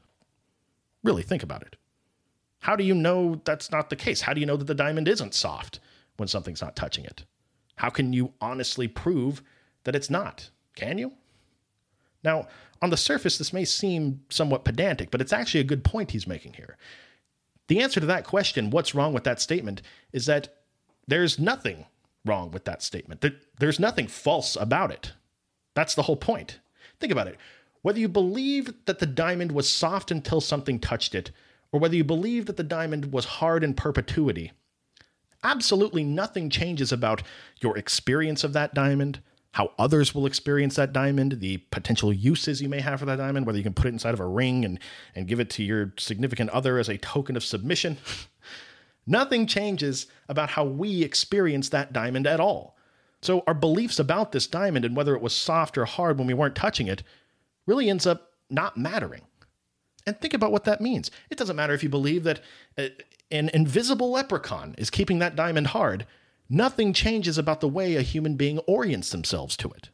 Really, 1.03 1.23
think 1.23 1.43
about 1.43 1.63
it. 1.63 1.75
How 2.61 2.75
do 2.75 2.83
you 2.83 2.93
know 2.93 3.41
that's 3.43 3.71
not 3.71 3.89
the 3.89 3.95
case? 3.95 4.21
How 4.21 4.33
do 4.33 4.39
you 4.39 4.45
know 4.45 4.55
that 4.55 4.65
the 4.65 4.75
diamond 4.75 5.07
isn't 5.07 5.33
soft 5.33 5.79
when 6.17 6.27
something's 6.27 6.61
not 6.61 6.75
touching 6.75 7.05
it? 7.05 7.25
How 7.75 7.89
can 7.89 8.13
you 8.13 8.33
honestly 8.39 8.87
prove 8.87 9.41
that 9.83 9.95
it's 9.95 10.09
not? 10.09 10.49
Can 10.75 10.97
you? 10.97 11.13
Now, 12.23 12.47
on 12.81 12.91
the 12.91 12.97
surface, 12.97 13.37
this 13.37 13.51
may 13.51 13.65
seem 13.65 14.21
somewhat 14.29 14.63
pedantic, 14.63 15.09
but 15.09 15.21
it's 15.21 15.33
actually 15.33 15.61
a 15.61 15.65
good 15.65 15.83
point 15.83 16.11
he's 16.11 16.27
making 16.27 16.53
here. 16.53 16.77
The 17.67 17.79
answer 17.79 17.99
to 17.99 18.05
that 18.05 18.25
question, 18.25 18.69
what's 18.69 18.93
wrong 18.93 19.13
with 19.13 19.23
that 19.23 19.41
statement, 19.41 19.81
is 20.11 20.27
that 20.27 20.57
there's 21.07 21.39
nothing 21.39 21.85
wrong 22.25 22.51
with 22.51 22.65
that 22.65 22.83
statement. 22.83 23.25
There's 23.57 23.79
nothing 23.79 24.07
false 24.07 24.55
about 24.55 24.91
it. 24.91 25.13
That's 25.73 25.95
the 25.95 26.03
whole 26.03 26.17
point. 26.17 26.59
Think 26.99 27.11
about 27.11 27.27
it. 27.27 27.37
Whether 27.81 27.99
you 27.99 28.07
believe 28.07 28.71
that 28.85 28.99
the 28.99 29.07
diamond 29.07 29.51
was 29.51 29.67
soft 29.67 30.11
until 30.11 30.41
something 30.41 30.79
touched 30.79 31.15
it, 31.15 31.31
or 31.71 31.79
whether 31.79 31.95
you 31.95 32.03
believe 32.03 32.45
that 32.45 32.57
the 32.57 32.63
diamond 32.63 33.11
was 33.11 33.25
hard 33.25 33.63
in 33.63 33.73
perpetuity, 33.73 34.51
absolutely 35.43 36.03
nothing 36.03 36.49
changes 36.49 36.91
about 36.91 37.23
your 37.61 37.77
experience 37.77 38.43
of 38.43 38.53
that 38.53 38.73
diamond, 38.73 39.21
how 39.53 39.71
others 39.77 40.15
will 40.15 40.25
experience 40.25 40.75
that 40.75 40.93
diamond, 40.93 41.39
the 41.39 41.57
potential 41.71 42.13
uses 42.13 42.61
you 42.61 42.69
may 42.69 42.79
have 42.79 42.99
for 42.99 43.05
that 43.05 43.17
diamond, 43.17 43.45
whether 43.45 43.57
you 43.57 43.63
can 43.63 43.73
put 43.73 43.85
it 43.85 43.93
inside 43.93 44.13
of 44.13 44.19
a 44.19 44.27
ring 44.27 44.63
and, 44.63 44.79
and 45.15 45.27
give 45.27 45.39
it 45.39 45.49
to 45.49 45.63
your 45.63 45.93
significant 45.97 46.49
other 46.51 46.77
as 46.77 46.89
a 46.89 46.97
token 46.97 47.35
of 47.35 47.43
submission. 47.43 47.97
Nothing 49.07 49.47
changes 49.47 50.07
about 50.29 50.51
how 50.51 50.63
we 50.63 51.03
experience 51.03 51.69
that 51.69 51.91
diamond 51.91 52.27
at 52.27 52.39
all. 52.39 52.77
So, 53.21 53.43
our 53.45 53.53
beliefs 53.53 53.99
about 53.99 54.31
this 54.31 54.47
diamond 54.47 54.85
and 54.85 54.95
whether 54.95 55.15
it 55.15 55.21
was 55.21 55.35
soft 55.35 55.77
or 55.77 55.85
hard 55.85 56.17
when 56.17 56.27
we 56.27 56.33
weren't 56.33 56.55
touching 56.55 56.87
it 56.87 57.03
really 57.67 57.89
ends 57.89 58.07
up 58.07 58.31
not 58.49 58.77
mattering. 58.77 59.21
And 60.05 60.19
think 60.19 60.33
about 60.33 60.51
what 60.51 60.63
that 60.65 60.81
means. 60.81 61.11
It 61.29 61.37
doesn't 61.37 61.55
matter 61.55 61.73
if 61.73 61.83
you 61.83 61.89
believe 61.89 62.23
that 62.23 62.41
uh, 62.77 62.87
an 63.29 63.49
invisible 63.53 64.11
leprechaun 64.11 64.75
is 64.77 64.89
keeping 64.89 65.19
that 65.19 65.35
diamond 65.35 65.67
hard, 65.67 66.05
nothing 66.49 66.93
changes 66.93 67.37
about 67.37 67.61
the 67.61 67.67
way 67.67 67.95
a 67.95 68.01
human 68.01 68.35
being 68.35 68.59
orients 68.59 69.09
themselves 69.09 69.55
to 69.57 69.69
it. 69.69 69.89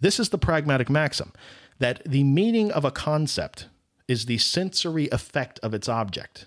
This 0.00 0.20
is 0.20 0.28
the 0.28 0.38
pragmatic 0.38 0.90
maxim 0.90 1.32
that 1.78 2.02
the 2.04 2.24
meaning 2.24 2.70
of 2.72 2.84
a 2.84 2.90
concept 2.90 3.68
is 4.06 4.26
the 4.26 4.38
sensory 4.38 5.08
effect 5.10 5.58
of 5.62 5.74
its 5.74 5.88
object. 5.88 6.46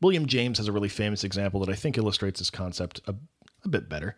William 0.00 0.26
James 0.26 0.58
has 0.58 0.68
a 0.68 0.72
really 0.72 0.88
famous 0.88 1.22
example 1.22 1.60
that 1.60 1.68
I 1.68 1.74
think 1.74 1.96
illustrates 1.96 2.40
this 2.40 2.50
concept 2.50 3.00
a, 3.06 3.14
a 3.64 3.68
bit 3.68 3.88
better. 3.88 4.16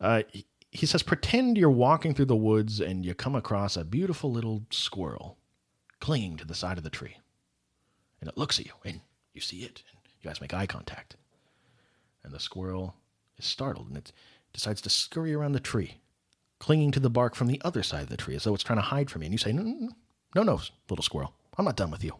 Uh, 0.00 0.22
he 0.70 0.86
says, 0.86 1.02
Pretend 1.02 1.56
you're 1.56 1.70
walking 1.70 2.14
through 2.14 2.26
the 2.26 2.36
woods 2.36 2.80
and 2.80 3.04
you 3.04 3.14
come 3.14 3.34
across 3.34 3.76
a 3.76 3.84
beautiful 3.84 4.32
little 4.32 4.64
squirrel 4.70 5.38
clinging 6.02 6.36
to 6.36 6.44
the 6.44 6.54
side 6.54 6.78
of 6.78 6.84
the 6.84 6.90
tree. 6.90 7.16
And 8.20 8.28
it 8.28 8.36
looks 8.36 8.58
at 8.58 8.66
you, 8.66 8.72
and 8.84 9.00
you 9.32 9.40
see 9.40 9.58
it, 9.58 9.84
and 9.88 10.00
you 10.20 10.28
guys 10.28 10.40
make 10.40 10.52
eye 10.52 10.66
contact. 10.66 11.14
And 12.24 12.34
the 12.34 12.40
squirrel 12.40 12.96
is 13.38 13.44
startled, 13.44 13.86
and 13.86 13.96
it 13.96 14.12
decides 14.52 14.80
to 14.82 14.90
scurry 14.90 15.32
around 15.32 15.52
the 15.52 15.60
tree, 15.60 15.98
clinging 16.58 16.90
to 16.90 17.00
the 17.00 17.08
bark 17.08 17.36
from 17.36 17.46
the 17.46 17.62
other 17.64 17.84
side 17.84 18.02
of 18.02 18.08
the 18.08 18.16
tree 18.16 18.34
as 18.34 18.42
though 18.42 18.52
it's 18.52 18.64
trying 18.64 18.80
to 18.80 18.82
hide 18.82 19.10
from 19.10 19.22
you. 19.22 19.26
And 19.26 19.32
you 19.32 19.38
say, 19.38 19.52
No, 19.52 19.62
no, 20.34 20.42
no, 20.42 20.60
little 20.90 21.04
squirrel, 21.04 21.34
I'm 21.56 21.64
not 21.64 21.76
done 21.76 21.92
with 21.92 22.02
you. 22.02 22.16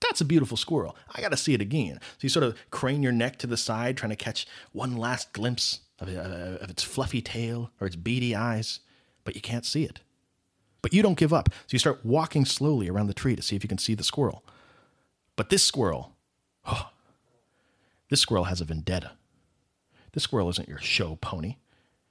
That's 0.00 0.20
a 0.20 0.24
beautiful 0.24 0.56
squirrel. 0.56 0.96
I 1.14 1.20
got 1.20 1.30
to 1.30 1.36
see 1.36 1.54
it 1.54 1.60
again. 1.60 2.00
So 2.02 2.18
you 2.22 2.28
sort 2.28 2.44
of 2.44 2.56
crane 2.70 3.04
your 3.04 3.12
neck 3.12 3.38
to 3.38 3.46
the 3.46 3.56
side, 3.56 3.96
trying 3.96 4.10
to 4.10 4.16
catch 4.16 4.48
one 4.72 4.96
last 4.96 5.32
glimpse 5.32 5.80
of, 6.00 6.08
uh, 6.08 6.58
of 6.60 6.70
its 6.70 6.82
fluffy 6.82 7.22
tail 7.22 7.70
or 7.80 7.86
its 7.86 7.96
beady 7.96 8.34
eyes, 8.34 8.80
but 9.24 9.36
you 9.36 9.40
can't 9.40 9.64
see 9.64 9.84
it. 9.84 10.00
But 10.86 10.92
you 10.92 11.02
don't 11.02 11.18
give 11.18 11.32
up. 11.32 11.48
So 11.48 11.70
you 11.70 11.80
start 11.80 12.04
walking 12.04 12.44
slowly 12.44 12.88
around 12.88 13.08
the 13.08 13.12
tree 13.12 13.34
to 13.34 13.42
see 13.42 13.56
if 13.56 13.64
you 13.64 13.68
can 13.68 13.76
see 13.76 13.94
the 13.94 14.04
squirrel. 14.04 14.44
But 15.34 15.50
this 15.50 15.64
squirrel, 15.64 16.12
oh, 16.64 16.90
this 18.08 18.20
squirrel 18.20 18.44
has 18.44 18.60
a 18.60 18.64
vendetta. 18.64 19.10
This 20.12 20.22
squirrel 20.22 20.48
isn't 20.50 20.68
your 20.68 20.78
show 20.78 21.16
pony. 21.16 21.56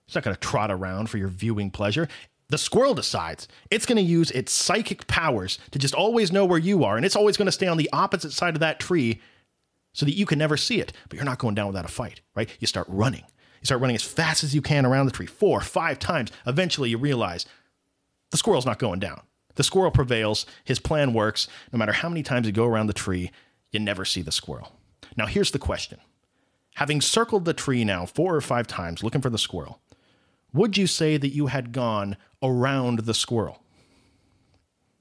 It's 0.06 0.16
not 0.16 0.26
going 0.26 0.36
to 0.36 0.42
trot 0.42 0.72
around 0.72 1.10
for 1.10 1.18
your 1.18 1.30
viewing 1.30 1.72
pleasure. 1.72 2.10
The 2.50 2.58
squirrel 2.58 2.94
decides 2.94 3.48
it's 3.72 3.86
going 3.86 3.96
to 3.96 4.02
use 4.02 4.30
its 4.32 4.52
psychic 4.52 5.08
powers 5.08 5.58
to 5.72 5.80
just 5.80 5.96
always 5.96 6.34
know 6.34 6.44
where 6.44 6.60
you 6.60 6.84
are, 6.84 6.98
and 6.98 7.06
it's 7.06 7.16
always 7.16 7.38
going 7.38 7.46
to 7.46 7.54
stay 7.54 7.68
on 7.68 7.78
the 7.78 7.90
opposite 7.94 8.34
side 8.34 8.56
of 8.56 8.60
that 8.60 8.82
tree 8.82 9.22
so 9.94 10.06
that 10.06 10.18
you 10.18 10.26
can 10.26 10.38
never 10.38 10.58
see 10.58 10.82
it. 10.82 10.92
But 11.08 11.16
you're 11.16 11.24
not 11.24 11.40
going 11.40 11.56
down 11.56 11.68
without 11.68 11.86
a 11.86 11.88
fight, 11.88 12.20
right? 12.36 12.50
You 12.60 12.68
start 12.68 12.88
running. 12.90 13.24
You 13.62 13.68
start 13.68 13.80
running 13.80 13.96
as 13.96 14.04
fast 14.04 14.44
as 14.44 14.54
you 14.54 14.62
can 14.62 14.86
around 14.86 15.06
the 15.06 15.14
tree, 15.14 15.28
four, 15.28 15.62
five 15.62 15.98
times. 15.98 16.30
Eventually, 16.46 16.90
you 16.90 16.98
realize 16.98 17.46
the 18.36 18.40
squirrel's 18.40 18.66
not 18.66 18.80
going 18.80 19.00
down. 19.00 19.22
The 19.56 19.64
squirrel 19.64 19.92
prevails. 19.92 20.46
His 20.66 20.78
plan 20.78 21.14
works. 21.14 21.48
No 21.72 21.80
matter 21.80 21.94
how 21.94 22.10
many 22.10 22.22
times 22.22 22.46
you 22.46 22.52
go 22.52 22.66
around 22.66 22.88
the 22.88 22.94
tree, 22.94 23.32
you 23.72 23.80
never 23.80 24.04
see 24.04 24.22
the 24.22 24.32
squirrel. 24.34 24.74
Now, 25.16 25.26
here's 25.26 25.52
the 25.52 25.58
question 25.58 26.02
Having 26.74 27.00
circled 27.00 27.46
the 27.46 27.54
tree 27.54 27.86
now 27.86 28.06
four 28.06 28.36
or 28.36 28.42
five 28.42 28.68
times 28.68 29.04
looking 29.04 29.22
for 29.22 29.30
the 29.30 29.38
squirrel, 29.38 29.80
would 30.52 30.76
you 30.76 30.86
say 30.86 31.16
that 31.16 31.30
you 31.30 31.48
had 31.48 31.72
gone 31.72 32.18
around 32.44 33.00
the 33.00 33.14
squirrel? 33.14 33.64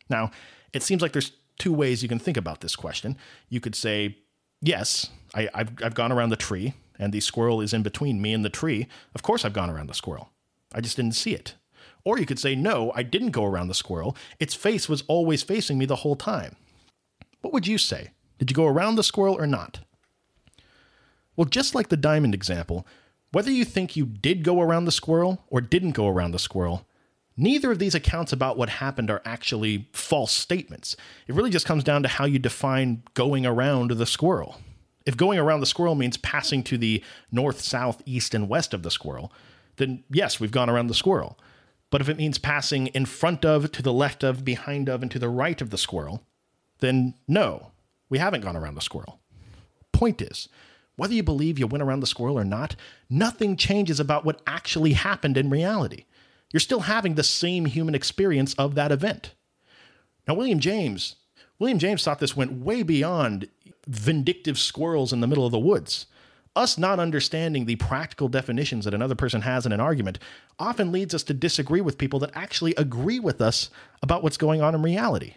Now, 0.09 0.31
it 0.73 0.85
seems 0.85 1.03
like 1.03 1.11
there's 1.11 1.33
two 1.59 1.73
ways 1.73 2.05
you 2.05 2.09
can 2.09 2.21
think 2.21 2.37
about 2.37 2.61
this 2.61 2.76
question. 2.76 3.17
You 3.49 3.59
could 3.59 3.75
say, 3.75 4.17
yes, 4.62 5.11
I, 5.35 5.49
have 5.53 5.73
I've 5.83 5.95
gone 5.97 6.12
around 6.12 6.31
the 6.31 6.37
tree, 6.37 6.75
and 7.00 7.12
the 7.12 7.19
squirrel 7.19 7.61
is 7.61 7.75
in 7.75 7.83
between 7.83 8.23
me 8.23 8.33
and 8.33 8.45
the 8.45 8.49
tree. 8.49 8.87
Of 9.12 9.25
course, 9.25 9.45
I've 9.45 9.53
gone 9.53 9.71
around 9.71 9.88
the 9.88 9.95
squirrel. 9.95 10.31
I 10.73 10.81
just 10.81 10.95
didn't 10.95 11.17
see 11.17 11.35
it. 11.35 11.57
Or 12.04 12.18
you 12.18 12.26
could 12.26 12.38
say, 12.38 12.54
no, 12.54 12.92
I 12.94 13.02
didn't 13.02 13.30
go 13.30 13.44
around 13.44 13.68
the 13.68 13.75
squirrel. 13.75 14.16
Its 14.38 14.54
face 14.54 14.88
was 14.88 15.02
always 15.08 15.42
facing 15.42 15.78
me 15.78 15.87
the 15.87 15.96
whole 15.96 16.16
time. 16.16 16.56
What 17.40 17.52
would 17.52 17.66
you 17.66 17.78
say? 17.78 18.11
Did 18.38 18.50
you 18.50 18.54
go 18.54 18.66
around 18.66 18.96
the 18.96 19.02
squirrel 19.02 19.38
or 19.38 19.46
not? 19.46 19.80
Well, 21.37 21.46
just 21.46 21.75
like 21.75 21.88
the 21.88 21.96
diamond 21.96 22.34
example, 22.34 22.87
whether 23.32 23.50
you 23.50 23.64
think 23.64 23.96
you 23.96 24.06
did 24.06 24.44
go 24.44 24.61
around 24.61 24.84
the 24.84 24.92
squirrel 24.92 25.42
or 25.49 25.61
didn't 25.61 25.92
go 25.92 26.08
around 26.08 26.32
the 26.32 26.38
squirrel, 26.38 26.87
neither 27.37 27.73
of 27.73 27.78
these 27.78 27.94
accounts 27.94 28.32
about 28.32 28.56
what 28.56 28.68
happened 28.68 29.11
are 29.11 29.23
actually 29.25 29.88
false 29.92 30.32
statements. 30.32 30.96
It 31.26 31.34
really 31.34 31.50
just 31.50 31.66
comes 31.66 31.84
down 31.84 32.02
to 32.02 32.08
how 32.08 32.26
you 32.26 32.38
define 32.38 33.02
going 33.14 33.44
around 33.44 33.90
the 33.90 34.06
squirrel. 34.06 34.61
If 35.04 35.16
going 35.16 35.38
around 35.38 35.61
the 35.61 35.66
squirrel 35.66 35.94
means 35.94 36.16
passing 36.16 36.62
to 36.64 36.78
the 36.78 37.02
north, 37.32 37.61
south, 37.61 38.02
east, 38.06 38.34
and 38.34 38.49
west 38.49 38.73
of 38.73 38.82
the 38.82 38.90
squirrel, 38.90 39.32
then 39.76 40.04
yes, 40.11 40.38
we've 40.38 40.52
gone 40.52 40.70
around 40.70 40.87
the 40.87 40.94
squirrel. 40.94 41.38
But 41.95 42.01
if 42.01 42.09
it 42.09 42.17
means 42.17 42.39
passing 42.39 42.89
in 42.89 43.07
front 43.07 43.45
of, 43.45 43.71
to 43.71 43.81
the 43.81 43.93
left 43.93 44.25
of, 44.25 44.45
behind 44.45 44.89
of, 44.89 45.01
and 45.01 45.09
to 45.13 45.19
the 45.21 45.29
right 45.29 45.61
of 45.61 45.71
the 45.71 45.79
squirrel, 45.79 46.27
then 46.81 47.15
no, 47.29 47.71
we 48.09 48.19
haven't 48.19 48.41
gone 48.41 48.57
around 48.57 48.75
the 48.75 48.81
squirrel. 48.81 49.21
Point 49.93 50.21
is, 50.21 50.49
whether 50.97 51.15
you 51.15 51.23
believe 51.23 51.57
you 51.57 51.69
went 51.69 51.83
around 51.85 52.01
the 52.01 52.09
squirrel 52.09 52.37
or 52.37 52.45
not, 52.45 52.75
nothing 53.09 53.57
changes 53.57 54.01
about 54.01 54.25
what 54.25 54.43
actually 54.45 54.95
happened 54.95 55.37
in 55.37 55.51
reality. 55.51 56.07
You're 56.53 56.59
still 56.59 56.81
having 56.81 57.15
the 57.15 57.23
same 57.23 57.65
human 57.67 57.95
experience 57.95 58.55
of 58.55 58.75
that 58.75 58.91
event. 58.91 59.35
Now, 60.27 60.35
William 60.35 60.59
James, 60.59 61.15
William 61.61 61.79
James 61.79 62.03
thought 62.03 62.19
this 62.19 62.37
went 62.37 62.65
way 62.65 62.83
beyond 62.83 63.49
vindictive 63.87 64.59
squirrels 64.59 65.13
in 65.13 65.21
the 65.21 65.29
middle 65.29 65.47
of 65.47 65.53
the 65.53 65.61
woods. 65.61 66.07
Us 66.56 66.78
not 66.78 67.00
understanding 67.00 67.64
the 67.64 67.76
practical 67.76 68.28
definitions 68.28 68.84
that 68.84 68.94
another 68.94 69.16
person 69.16 69.42
has 69.42 69.66
in 69.66 69.73
an 69.73 69.80
argument 69.80 70.18
often 70.58 70.92
leads 70.92 71.12
us 71.12 71.25
to 71.25 71.34
disagree 71.34 71.80
with 71.80 71.99
people 71.99 72.20
that 72.20 72.30
actually 72.34 72.75
agree 72.76 73.18
with 73.18 73.40
us 73.40 73.70
about 74.02 74.23
what's 74.23 74.37
going 74.37 74.62
on 74.62 74.75
in 74.75 74.82
reality. 74.82 75.34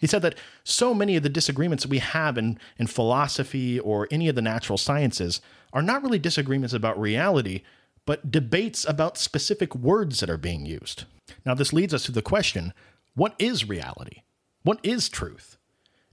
He 0.00 0.06
said 0.06 0.22
that 0.22 0.36
so 0.64 0.94
many 0.94 1.16
of 1.16 1.22
the 1.22 1.28
disagreements 1.28 1.86
we 1.86 1.98
have 1.98 2.38
in, 2.38 2.58
in 2.78 2.86
philosophy 2.86 3.78
or 3.78 4.08
any 4.10 4.28
of 4.28 4.34
the 4.34 4.42
natural 4.42 4.78
sciences 4.78 5.40
are 5.72 5.82
not 5.82 6.02
really 6.02 6.18
disagreements 6.18 6.72
about 6.72 6.98
reality, 6.98 7.62
but 8.06 8.30
debates 8.30 8.88
about 8.88 9.18
specific 9.18 9.74
words 9.74 10.20
that 10.20 10.30
are 10.30 10.38
being 10.38 10.64
used. 10.64 11.04
Now, 11.44 11.54
this 11.54 11.72
leads 11.72 11.92
us 11.92 12.04
to 12.04 12.12
the 12.12 12.22
question 12.22 12.72
what 13.14 13.34
is 13.38 13.68
reality? 13.68 14.22
What 14.62 14.78
is 14.82 15.08
truth? 15.08 15.58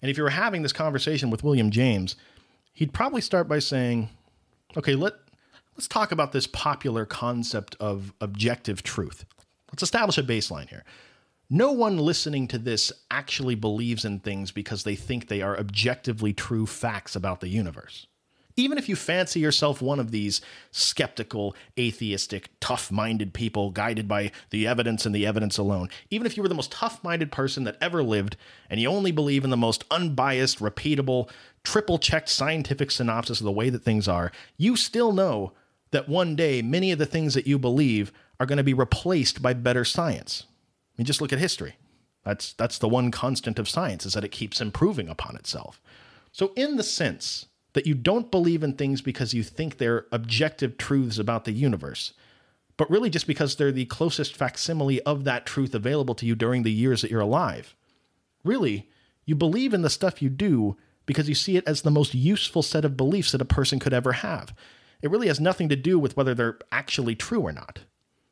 And 0.01 0.11
if 0.11 0.17
you 0.17 0.23
were 0.23 0.31
having 0.31 0.63
this 0.63 0.73
conversation 0.73 1.29
with 1.29 1.43
William 1.43 1.71
James, 1.71 2.15
he'd 2.73 2.93
probably 2.93 3.21
start 3.21 3.47
by 3.47 3.59
saying, 3.59 4.09
okay, 4.75 4.95
let, 4.95 5.13
let's 5.75 5.87
talk 5.87 6.11
about 6.11 6.31
this 6.31 6.47
popular 6.47 7.05
concept 7.05 7.75
of 7.79 8.13
objective 8.19 8.83
truth. 8.83 9.25
Let's 9.71 9.83
establish 9.83 10.17
a 10.17 10.23
baseline 10.23 10.69
here. 10.69 10.83
No 11.49 11.71
one 11.71 11.97
listening 11.97 12.47
to 12.49 12.57
this 12.57 12.91
actually 13.09 13.55
believes 13.55 14.03
in 14.03 14.19
things 14.19 14.51
because 14.51 14.83
they 14.83 14.95
think 14.95 15.27
they 15.27 15.41
are 15.41 15.57
objectively 15.57 16.33
true 16.33 16.65
facts 16.65 17.15
about 17.15 17.39
the 17.39 17.47
universe. 17.47 18.07
Even 18.59 18.79
if 18.79 18.89
you 18.89 18.95
fancy 18.95 19.39
yourself 19.39 19.83
one 19.83 19.99
of 19.99 20.09
these 20.09 20.41
skeptical, 20.71 21.55
atheistic, 21.77 22.49
tough 22.59 22.91
minded 22.91 23.31
people 23.31 23.69
guided 23.69 24.07
by 24.07 24.31
the 24.49 24.65
evidence 24.65 25.05
and 25.05 25.13
the 25.13 25.27
evidence 25.27 25.59
alone, 25.59 25.89
even 26.09 26.25
if 26.25 26.35
you 26.35 26.41
were 26.41 26.49
the 26.49 26.55
most 26.55 26.71
tough 26.71 27.03
minded 27.03 27.31
person 27.31 27.65
that 27.65 27.77
ever 27.79 28.01
lived 28.01 28.35
and 28.67 28.81
you 28.81 28.89
only 28.89 29.11
believe 29.11 29.43
in 29.43 29.51
the 29.51 29.55
most 29.57 29.85
unbiased, 29.91 30.57
repeatable, 30.57 31.29
triple 31.63 31.99
checked 31.99 32.29
scientific 32.29 32.89
synopsis 32.89 33.39
of 33.39 33.45
the 33.45 33.51
way 33.51 33.69
that 33.69 33.83
things 33.83 34.07
are, 34.07 34.31
you 34.57 34.75
still 34.75 35.11
know 35.11 35.53
that 35.91 36.09
one 36.09 36.35
day 36.35 36.63
many 36.63 36.91
of 36.91 36.97
the 36.97 37.05
things 37.05 37.35
that 37.35 37.45
you 37.45 37.59
believe 37.59 38.11
are 38.39 38.47
going 38.47 38.57
to 38.57 38.63
be 38.63 38.73
replaced 38.73 39.39
by 39.39 39.53
better 39.53 39.85
science. 39.85 40.45
I 40.47 40.93
mean, 40.97 41.05
just 41.05 41.21
look 41.21 41.31
at 41.31 41.37
history. 41.37 41.75
That's, 42.25 42.53
that's 42.53 42.79
the 42.79 42.89
one 42.89 43.11
constant 43.11 43.59
of 43.59 43.69
science 43.69 44.03
is 44.03 44.13
that 44.13 44.25
it 44.25 44.31
keeps 44.31 44.59
improving 44.59 45.09
upon 45.09 45.35
itself. 45.35 45.79
So, 46.31 46.53
in 46.55 46.75
the 46.75 46.83
sense 46.83 47.45
that 47.77 47.85
you 47.85 47.93
don't 47.93 48.31
believe 48.31 48.63
in 48.63 48.73
things 48.73 49.03
because 49.03 49.35
you 49.35 49.43
think 49.43 49.77
they're 49.77 50.07
objective 50.11 50.79
truths 50.79 51.19
about 51.19 51.45
the 51.45 51.51
universe, 51.51 52.13
but 52.75 52.89
really 52.89 53.07
just 53.07 53.27
because 53.27 53.55
they're 53.55 53.71
the 53.71 53.85
closest 53.85 54.35
facsimile 54.35 54.99
of 55.03 55.25
that 55.25 55.45
truth 55.45 55.75
available 55.75 56.15
to 56.15 56.25
you 56.25 56.33
during 56.33 56.63
the 56.63 56.71
years 56.71 57.03
that 57.03 57.11
you're 57.11 57.21
alive. 57.21 57.75
Really, 58.43 58.89
you 59.25 59.35
believe 59.35 59.75
in 59.75 59.83
the 59.83 59.91
stuff 59.91 60.23
you 60.23 60.29
do 60.29 60.75
because 61.05 61.29
you 61.29 61.35
see 61.35 61.55
it 61.55 61.67
as 61.67 61.83
the 61.83 61.91
most 61.91 62.15
useful 62.15 62.63
set 62.63 62.83
of 62.83 62.97
beliefs 62.97 63.31
that 63.31 63.41
a 63.41 63.45
person 63.45 63.77
could 63.77 63.93
ever 63.93 64.13
have. 64.13 64.55
It 65.03 65.11
really 65.11 65.27
has 65.27 65.39
nothing 65.39 65.69
to 65.69 65.75
do 65.75 65.99
with 65.99 66.17
whether 66.17 66.33
they're 66.33 66.57
actually 66.71 67.13
true 67.13 67.41
or 67.41 67.51
not. 67.51 67.81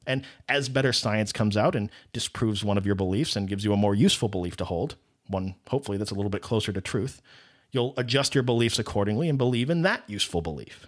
And 0.08 0.26
as 0.50 0.70
better 0.70 0.92
science 0.92 1.32
comes 1.32 1.56
out 1.56 1.76
and 1.76 1.92
disproves 2.14 2.64
one 2.64 2.80
of 2.80 2.86
your 2.88 2.96
beliefs 2.96 3.36
and 3.36 3.48
gives 3.48 3.64
you 3.64 3.74
a 3.74 3.78
more 3.78 3.94
useful 3.94 4.28
belief 4.28 4.58
to 4.58 4.66
hold, 4.66 4.96
one 5.28 5.54
hopefully 5.68 6.00
that's 6.00 6.10
a 6.10 6.16
little 6.16 6.32
bit 6.32 6.42
closer 6.42 6.74
to 6.74 6.82
truth, 6.82 7.22
You'll 7.76 7.94
adjust 7.98 8.34
your 8.34 8.42
beliefs 8.42 8.80
accordingly 8.80 9.28
and 9.28 9.38
believe 9.38 9.70
in 9.70 9.82
that 9.82 10.04
useful 10.08 10.42
belief. 10.42 10.88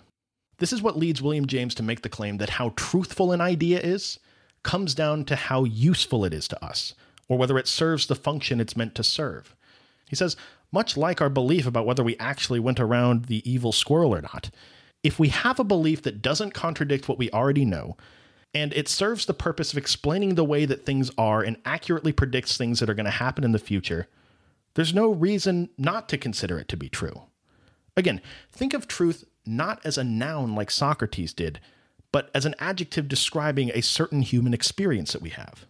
This 0.59 0.71
is 0.71 0.81
what 0.81 0.97
leads 0.97 1.21
William 1.21 1.45
James 1.45 1.75
to 1.75 1.83
make 1.83 2.01
the 2.01 2.07
claim 2.07 2.37
that 2.37 2.51
how 2.51 2.71
truthful 2.77 3.33
an 3.33 3.41
idea 3.41 3.81
is 3.81 4.19
comes 4.63 4.95
down 4.95 5.25
to 5.25 5.35
how 5.35 5.65
useful 5.65 6.23
it 6.23 6.33
is 6.33 6.47
to 6.47 6.65
us, 6.65 6.93
or 7.27 7.37
whether 7.37 7.57
it 7.57 7.67
serves 7.67 8.07
the 8.07 8.15
function 8.15 8.61
it's 8.61 8.77
meant 8.77 8.95
to 8.95 9.03
serve. 9.03 9.53
He 10.07 10.15
says, 10.15 10.37
much 10.71 10.95
like 10.95 11.19
our 11.19 11.29
belief 11.29 11.67
about 11.67 11.85
whether 11.85 12.05
we 12.05 12.15
actually 12.19 12.61
went 12.61 12.79
around 12.79 13.25
the 13.25 13.43
evil 13.49 13.73
squirrel 13.73 14.15
or 14.15 14.21
not, 14.21 14.49
if 15.03 15.19
we 15.19 15.27
have 15.27 15.59
a 15.59 15.65
belief 15.65 16.03
that 16.03 16.21
doesn't 16.21 16.53
contradict 16.53 17.09
what 17.09 17.17
we 17.17 17.29
already 17.31 17.65
know, 17.65 17.97
and 18.53 18.71
it 18.71 18.87
serves 18.87 19.25
the 19.25 19.33
purpose 19.33 19.73
of 19.73 19.77
explaining 19.77 20.35
the 20.35 20.45
way 20.45 20.63
that 20.63 20.85
things 20.85 21.11
are 21.17 21.43
and 21.43 21.57
accurately 21.65 22.13
predicts 22.13 22.55
things 22.55 22.79
that 22.79 22.89
are 22.89 22.93
going 22.93 23.03
to 23.03 23.11
happen 23.11 23.43
in 23.43 23.51
the 23.51 23.59
future, 23.59 24.07
there's 24.77 24.93
no 24.93 25.09
reason 25.09 25.71
not 25.75 26.07
to 26.07 26.19
consider 26.19 26.59
it 26.59 26.67
to 26.67 26.77
be 26.77 26.87
true. 26.87 27.23
Again, 27.97 28.21
think 28.51 28.75
of 28.75 28.87
truth 28.87 29.23
not 29.43 29.83
as 29.83 29.97
a 29.97 30.03
noun 30.03 30.53
like 30.53 30.69
Socrates 30.69 31.33
did, 31.33 31.59
but 32.11 32.29
as 32.35 32.45
an 32.45 32.53
adjective 32.59 33.07
describing 33.07 33.71
a 33.73 33.81
certain 33.81 34.21
human 34.21 34.53
experience 34.53 35.13
that 35.13 35.21
we 35.23 35.31
have. 35.31 35.65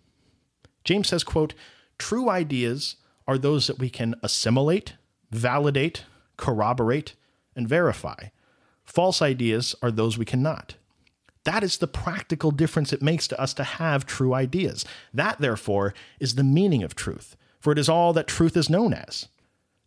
James 0.83 1.07
says, 1.07 1.23
quote, 1.23 1.53
true 1.97 2.29
ideas 2.29 2.97
are 3.25 3.37
those 3.37 3.67
that 3.67 3.79
we 3.79 3.89
can 3.89 4.13
assimilate, 4.21 4.95
validate, 5.31 6.03
corroborate, 6.35 7.13
and 7.55 7.65
verify. 7.65 8.25
False 8.83 9.21
ideas 9.21 9.73
are 9.81 9.89
those 9.89 10.17
we 10.17 10.25
cannot. 10.25 10.75
That 11.45 11.63
is 11.63 11.77
the 11.77 11.87
practical 11.87 12.51
difference 12.51 12.91
it 12.91 13.01
makes 13.01 13.25
to 13.29 13.39
us 13.39 13.53
to 13.53 13.63
have 13.63 14.05
true 14.05 14.33
ideas. 14.33 14.83
That, 15.13 15.37
therefore, 15.39 15.93
is 16.19 16.35
the 16.35 16.43
meaning 16.43 16.83
of 16.83 16.93
truth 16.93 17.37
for 17.59 17.71
it 17.71 17.79
is 17.79 17.89
all 17.89 18.13
that 18.13 18.27
truth 18.27 18.55
is 18.55 18.69
known 18.69 18.93
as. 18.93 19.27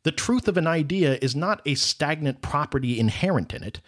The 0.02 0.12
truth 0.12 0.48
of 0.48 0.56
an 0.56 0.66
idea 0.66 1.18
is 1.20 1.36
not 1.36 1.60
a 1.66 1.74
stagnant 1.74 2.40
property 2.40 2.98
inherent 2.98 3.52
in 3.52 3.62
it. 3.62 3.80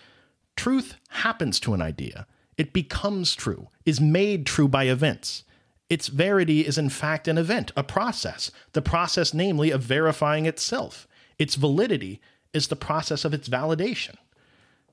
Truth 0.57 0.97
happens 1.09 1.59
to 1.61 1.75
an 1.75 1.81
idea. 1.81 2.27
It 2.59 2.73
becomes 2.73 3.35
true, 3.35 3.69
is 3.87 4.01
made 4.01 4.45
true 4.47 4.69
by 4.69 4.85
events. 4.85 5.45
Its 5.89 6.09
verity 6.09 6.61
is 6.61 6.79
in 6.79 6.91
fact 6.91 7.29
an 7.29 7.39
event, 7.39 7.73
a 7.77 7.83
process, 7.83 8.51
the 8.73 8.83
process, 8.83 9.35
namely, 9.35 9.71
of 9.71 9.83
verifying 9.83 10.47
itself. 10.47 11.09
Its 11.39 11.55
validity 11.55 12.21
is 12.53 12.69
the 12.69 12.77
process 12.77 13.25
of 13.25 13.35
its 13.35 13.49
validation. 13.49 14.17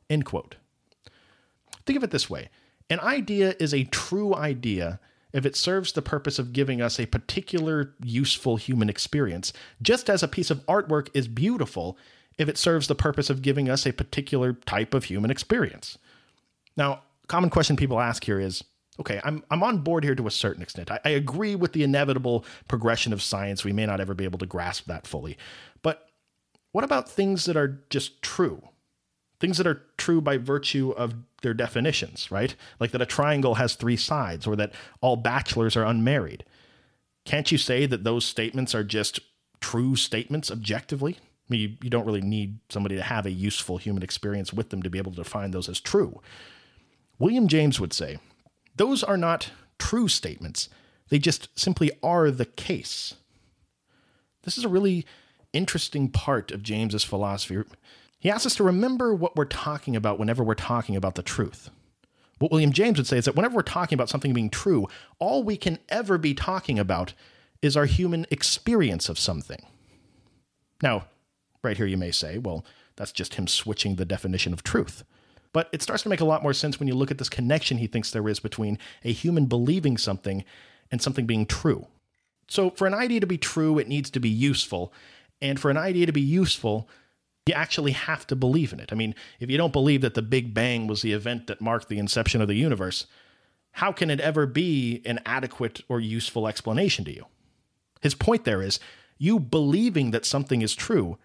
End 0.10 0.26
quote. 0.26 0.56
Think 1.86 1.98
of 1.98 2.04
it 2.04 2.12
this 2.12 2.30
way 2.30 2.50
an 2.90 3.00
idea 3.02 3.56
is 3.60 3.74
a 3.74 3.84
true 3.86 4.34
idea 4.34 5.00
if 5.34 5.46
it 5.46 5.56
serves 5.56 5.92
the 5.92 6.02
purpose 6.02 6.40
of 6.40 6.54
giving 6.54 6.82
us 6.82 7.00
a 7.00 7.06
particular 7.06 7.94
useful 8.04 8.58
human 8.58 8.90
experience, 8.90 9.54
just 9.82 10.10
as 10.10 10.24
a 10.24 10.28
piece 10.28 10.50
of 10.50 10.66
artwork 10.66 11.10
is 11.14 11.28
beautiful 11.28 11.98
if 12.38 12.50
it 12.50 12.58
serves 12.58 12.88
the 12.88 12.96
purpose 12.96 13.30
of 13.30 13.42
giving 13.42 13.70
us 13.70 13.86
a 13.86 13.94
particular 13.94 14.54
type 14.54 14.94
of 14.94 15.04
human 15.06 15.30
experience. 15.30 15.98
Now, 16.76 17.04
common 17.28 17.50
question 17.50 17.76
people 17.76 18.00
ask 18.00 18.24
here 18.24 18.40
is 18.40 18.64
okay, 19.00 19.22
I'm, 19.24 19.44
I'm 19.50 19.64
on 19.64 19.78
board 19.78 20.04
here 20.04 20.16
to 20.16 20.28
a 20.28 20.32
certain 20.32 20.62
extent. 20.62 20.92
I, 20.92 21.00
I 21.06 21.10
agree 21.10 21.56
with 21.56 21.72
the 21.72 21.84
inevitable 21.84 22.44
progression 22.68 23.14
of 23.14 23.22
science. 23.22 23.64
We 23.64 23.72
may 23.72 23.86
not 23.86 24.02
ever 24.02 24.14
be 24.14 24.26
able 24.26 24.40
to 24.40 24.46
grasp 24.46 24.88
that 24.88 25.08
fully. 25.08 25.38
But 25.82 26.10
what 26.74 26.84
about 26.84 27.10
things 27.10 27.46
that 27.46 27.56
are 27.56 27.82
just 27.90 28.22
true? 28.22 28.62
Things 29.40 29.58
that 29.58 29.68
are 29.68 29.84
true 29.98 30.20
by 30.20 30.38
virtue 30.38 30.92
of 30.92 31.14
their 31.42 31.54
definitions, 31.54 32.32
right? 32.32 32.56
Like 32.80 32.92
that 32.92 33.02
a 33.02 33.06
triangle 33.06 33.56
has 33.56 33.76
three 33.76 33.98
sides 33.98 34.48
or 34.48 34.56
that 34.56 34.74
all 35.02 35.16
bachelors 35.16 35.76
are 35.76 35.86
unmarried. 35.86 36.46
Can't 37.26 37.52
you 37.52 37.58
say 37.58 37.86
that 37.86 38.04
those 38.04 38.26
statements 38.26 38.74
are 38.74 38.84
just 38.84 39.20
true 39.62 39.96
statements 39.96 40.50
objectively? 40.52 41.18
I 41.20 41.48
mean, 41.50 41.62
you, 41.62 41.78
you 41.84 41.90
don't 41.90 42.06
really 42.06 42.22
need 42.22 42.60
somebody 42.70 42.96
to 42.96 43.04
have 43.04 43.26
a 43.26 43.32
useful 43.32 43.78
human 43.78 44.04
experience 44.04 44.54
with 44.54 44.70
them 44.70 44.84
to 44.84 44.90
be 44.90 44.98
able 44.98 45.12
to 45.12 45.24
define 45.24 45.52
those 45.52 45.70
as 45.70 45.80
true. 45.80 46.22
William 47.18 47.48
James 47.48 47.80
would 47.80 47.94
say, 47.94 48.18
those 48.76 49.04
are 49.04 49.18
not 49.18 49.52
true 49.78 50.08
statements. 50.08 50.70
They 51.10 51.20
just 51.20 51.50
simply 51.60 51.92
are 52.02 52.32
the 52.32 52.46
case. 52.46 53.16
This 54.44 54.58
is 54.58 54.64
a 54.64 54.70
really 54.70 55.06
interesting 55.52 56.10
part 56.10 56.52
of 56.52 56.64
James's 56.64 57.04
philosophy. 57.04 57.64
He 58.20 58.30
asks 58.30 58.46
us 58.46 58.56
to 58.56 58.64
remember 58.64 59.14
what 59.14 59.36
we're 59.36 59.46
talking 59.46 59.96
about 59.96 60.20
whenever 60.20 60.44
we're 60.44 60.54
talking 60.54 60.96
about 60.96 61.16
the 61.16 61.24
truth. 61.24 61.70
What 62.40 62.52
William 62.52 62.72
James 62.72 62.98
would 62.98 63.08
say 63.08 63.18
is 63.18 63.26
that 63.26 63.36
whenever 63.36 63.56
we're 63.56 63.62
talking 63.62 63.96
about 63.96 64.10
something 64.10 64.34
being 64.34 64.50
true, 64.50 64.88
all 65.20 65.44
we 65.44 65.58
can 65.58 65.80
ever 65.90 66.18
be 66.18 66.34
talking 66.34 66.78
about 66.78 67.14
is 67.62 67.76
our 67.76 67.86
human 67.86 68.26
experience 68.30 69.10
of 69.10 69.20
something. 69.20 69.66
Now, 70.82 71.06
right 71.64 71.78
here 71.78 71.86
you 71.86 71.98
may 71.98 72.12
say, 72.12 72.38
well, 72.38 72.66
that's 72.96 73.12
just 73.12 73.36
him 73.36 73.48
switching 73.48 73.96
the 73.96 74.06
definition 74.06 74.54
of 74.54 74.64
truth. 74.64 75.04
But 75.52 75.70
it 75.72 75.82
starts 75.82 76.04
to 76.04 76.10
make 76.10 76.22
a 76.22 76.26
lot 76.26 76.44
more 76.44 76.54
sense 76.54 76.80
when 76.80 76.88
you 76.88 76.96
look 76.96 77.12
at 77.12 77.18
this 77.18 77.30
connection 77.30 77.78
he 77.78 77.88
thinks 77.88 78.12
there 78.12 78.28
is 78.30 78.40
between 78.40 78.78
a 79.04 79.12
human 79.12 79.46
believing 79.46 79.98
something 79.98 80.44
and 80.92 81.02
something 81.02 81.26
being 81.26 81.46
true. 81.46 81.88
So, 82.48 82.72
for 82.72 82.88
an 82.88 82.94
idea 82.94 83.20
to 83.20 83.28
be 83.28 83.38
true, 83.38 83.78
it 83.80 83.88
needs 83.88 84.10
to 84.12 84.20
be 84.20 84.30
useful. 84.30 84.94
And 85.42 85.60
for 85.60 85.72
an 85.72 85.78
idea 85.78 86.06
to 86.06 86.12
be 86.12 86.22
useful, 86.22 86.90
you 87.50 87.54
actually 87.56 87.92
have 87.92 88.26
to 88.28 88.36
believe 88.36 88.72
in 88.72 88.80
it. 88.80 88.92
I 88.92 88.96
mean, 88.96 89.16
if 89.40 89.50
you 89.50 89.58
don't 89.58 89.74
believe 89.74 90.02
that 90.02 90.14
the 90.14 90.22
Big 90.22 90.54
Bang 90.54 90.88
was 90.88 91.02
the 91.02 91.14
event 91.14 91.48
that 91.48 91.60
marked 91.60 91.90
the 91.90 92.00
inception 92.00 92.42
of 92.42 92.48
the 92.48 92.56
universe, 92.56 93.08
how 93.72 93.92
can 93.92 94.10
it 94.10 94.20
ever 94.20 94.46
be 94.46 95.02
an 95.06 95.20
adequate 95.26 95.82
or 95.90 96.00
useful 96.00 96.48
explanation 96.48 97.06
to 97.06 97.14
you? 97.14 97.26
His 98.02 98.16
point 98.16 98.46
there 98.46 98.62
is 98.62 98.80
you 99.18 99.40
believing 99.40 100.12
that 100.12 100.26
something 100.26 100.62
is 100.62 100.76
true 100.76 101.18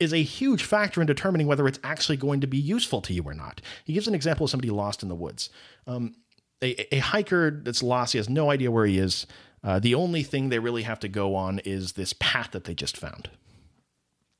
is 0.00 0.12
a 0.12 0.22
huge 0.22 0.64
factor 0.64 1.00
in 1.00 1.06
determining 1.06 1.46
whether 1.46 1.68
it's 1.68 1.78
actually 1.84 2.16
going 2.16 2.40
to 2.40 2.46
be 2.46 2.58
useful 2.58 3.00
to 3.02 3.12
you 3.12 3.22
or 3.22 3.34
not. 3.34 3.60
He 3.84 3.92
gives 3.92 4.08
an 4.08 4.14
example 4.14 4.44
of 4.44 4.50
somebody 4.50 4.70
lost 4.70 5.02
in 5.02 5.08
the 5.08 5.14
woods. 5.14 5.50
Um, 5.86 6.14
a, 6.62 6.94
a, 6.94 6.98
hiker 6.98 7.50
that's 7.50 7.82
lost, 7.82 8.12
he 8.12 8.18
has 8.18 8.28
no 8.28 8.50
idea 8.50 8.70
where 8.70 8.86
he 8.86 8.98
is. 8.98 9.26
Uh, 9.62 9.78
the 9.78 9.94
only 9.94 10.22
thing 10.22 10.48
they 10.48 10.58
really 10.58 10.82
have 10.82 11.00
to 11.00 11.08
go 11.08 11.34
on 11.34 11.58
is 11.60 11.92
this 11.92 12.12
path 12.12 12.50
that 12.52 12.64
they 12.64 12.74
just 12.74 12.96
found. 12.96 13.30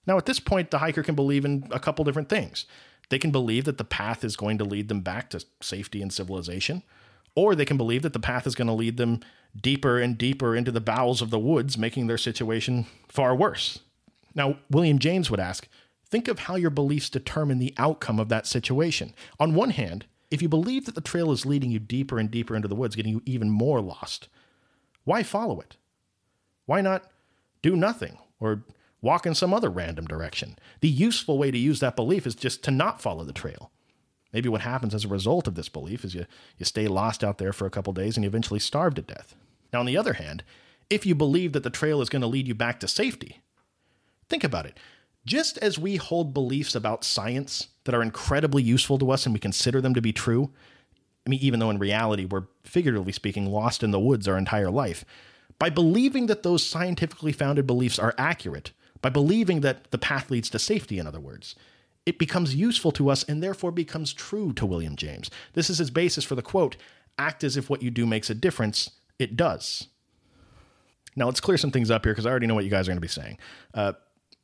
Now, 0.06 0.16
at 0.16 0.26
this 0.26 0.40
point, 0.40 0.70
the 0.70 0.78
hiker 0.78 1.02
can 1.02 1.14
believe 1.14 1.44
in 1.44 1.66
a 1.70 1.80
couple 1.80 2.04
different 2.04 2.28
things. 2.28 2.66
They 3.08 3.18
can 3.18 3.30
believe 3.30 3.64
that 3.64 3.78
the 3.78 3.84
path 3.84 4.25
is 4.25 4.37
going 4.37 4.58
to 4.58 4.64
lead 4.64 4.88
them 4.88 5.00
back 5.00 5.30
to 5.30 5.44
safety 5.61 6.02
and 6.02 6.12
civilization, 6.12 6.82
or 7.34 7.54
they 7.54 7.64
can 7.64 7.76
believe 7.76 8.02
that 8.02 8.12
the 8.12 8.21
path 8.21 8.47
is 8.47 8.54
going 8.54 8.69
to 8.69 8.73
lead 8.73 8.97
them 8.97 9.21
deeper 9.60 9.99
and 9.99 10.19
deeper 10.19 10.56
into 10.56 10.73
the 10.73 10.80
bowels 10.80 11.23
of 11.23 11.30
the 11.30 11.38
woods, 11.38 11.78
making 11.78 12.06
their 12.06 12.19
situation 12.19 12.86
far 13.08 13.34
worse. 13.34 13.80
Now, 14.34 14.58
William 14.71 14.99
James 14.99 15.30
would 15.30 15.40
ask 15.40 15.69
think 16.10 16.28
of 16.28 16.40
how 16.40 16.54
your 16.54 16.71
beliefs 16.71 17.10
determine 17.10 17.58
the 17.58 17.75
outcome 17.76 18.21
of 18.21 18.28
that 18.28 18.47
situation. 18.47 19.12
On 19.40 19.54
one 19.54 19.71
hand, 19.71 20.06
if 20.30 20.40
you 20.43 20.49
believe 20.49 20.86
that 20.86 20.95
the 20.95 21.00
trail 21.00 21.32
is 21.32 21.47
leading 21.47 21.71
you 21.71 21.78
deeper 21.78 22.19
and 22.19 22.30
deeper 22.30 22.54
into 22.54 22.69
the 22.69 22.75
woods, 22.75 22.95
getting 22.95 23.12
you 23.12 23.23
even 23.26 23.50
more 23.50 23.80
lost, 23.80 24.28
why 25.04 25.23
follow 25.23 25.60
it? 25.60 25.76
Why 26.67 26.80
not 26.80 27.10
do 27.62 27.75
nothing 27.76 28.19
or 28.38 28.62
walk 29.04 29.26
in 29.26 29.34
some 29.34 29.54
other 29.54 29.71
random 29.71 30.06
direction? 30.06 30.56
The 30.80 30.88
useful 30.88 31.38
way 31.38 31.50
to 31.50 31.58
use 31.58 31.80
that 31.80 31.97
belief 31.97 32.26
is 32.26 32.34
just 32.34 32.64
to 32.64 32.71
not 32.71 33.00
follow 33.00 33.25
the 33.25 33.32
trail. 33.32 33.71
Maybe 34.32 34.49
what 34.49 34.62
happens 34.62 34.95
as 34.95 35.04
a 35.04 35.08
result 35.08 35.47
of 35.47 35.54
this 35.54 35.69
belief 35.69 36.04
is 36.04 36.14
you, 36.14 36.26
you 36.58 36.64
stay 36.64 36.88
lost 36.88 37.23
out 37.23 37.38
there 37.38 37.52
for 37.52 37.67
a 37.67 37.71
couple 37.71 37.93
days 37.93 38.17
and 38.17 38.25
you 38.25 38.28
eventually 38.28 38.58
starve 38.58 38.95
to 38.95 39.02
death. 39.02 39.36
Now, 39.73 39.78
on 39.78 39.86
the 39.86 39.97
other 39.97 40.14
hand, 40.14 40.43
if 40.90 41.06
you 41.06 41.14
believe 41.14 41.52
that 41.52 41.62
the 41.62 41.71
trail 41.71 42.02
is 42.02 42.08
going 42.08 42.23
to 42.23 42.28
lead 42.28 42.49
you 42.49 42.54
back 42.54 42.80
to 42.80 42.88
safety, 42.88 43.40
Think 44.28 44.45
about 44.45 44.67
it. 44.67 44.78
Just 45.26 45.58
as 45.58 45.78
we 45.78 45.97
hold 45.97 46.34
beliefs 46.34 46.75
about 46.75 47.04
science 47.04 47.69
that 47.84 47.95
are 47.95 48.02
incredibly 48.02 48.62
useful 48.62 48.99
to 48.99 49.10
us 49.10 49.25
and 49.25 49.32
we 49.32 49.40
consider 49.40 49.80
them 49.80 49.95
to 49.95 50.02
be 50.02 50.12
true, 50.12 50.50
I 51.26 51.30
mean, 51.30 51.40
even 51.40 51.60
though 51.60 51.71
in 51.71 51.78
reality 51.78 52.26
we're, 52.26 52.45
figuratively 52.64 53.12
speaking, 53.12 53.47
lost 53.47 53.82
in 53.82 53.90
the 53.90 54.00
woods 54.00 54.28
our 54.28 54.36
entire 54.36 54.71
life, 54.71 55.04
by 55.58 55.71
believing 55.71 56.26
that 56.26 56.43
those 56.43 56.67
scientifically 56.67 57.32
founded 57.32 57.67
beliefs 57.67 57.99
are 57.99 58.14
accurate, 58.19 58.73
by 59.04 59.10
believing 59.10 59.60
that 59.60 59.90
the 59.90 59.99
path 59.99 60.30
leads 60.30 60.49
to 60.49 60.58
safety, 60.58 60.99
in 60.99 61.06
other 61.06 61.21
words, 61.21 61.54
it 62.06 62.19
becomes 62.19 62.54
useful 62.54 62.90
to 62.93 63.10
us 63.10 63.23
and 63.23 63.43
therefore 63.43 63.71
becomes 63.71 64.14
true 64.14 64.50
to 64.54 64.64
William 64.64 64.97
James. 64.97 65.30
This 65.52 65.69
is 65.69 65.76
his 65.76 65.90
basis 65.90 66.25
for 66.25 66.34
the 66.34 66.40
quote 66.40 66.78
act 67.19 67.45
as 67.45 67.58
if 67.58 67.69
what 67.69 67.82
you 67.82 67.90
do 67.90 68.06
makes 68.06 68.30
a 68.30 68.34
difference. 68.34 68.93
It 69.19 69.36
does. 69.36 69.88
Now, 71.17 71.26
let's 71.26 71.38
clear 71.38 71.58
some 71.58 71.71
things 71.71 71.90
up 71.90 72.06
here 72.06 72.14
because 72.14 72.25
I 72.25 72.30
already 72.30 72.47
know 72.47 72.54
what 72.54 72.64
you 72.64 72.71
guys 72.71 72.88
are 72.88 72.93
going 72.93 72.97
to 72.97 73.02
be 73.02 73.08
saying. 73.08 73.36
Uh, 73.75 73.93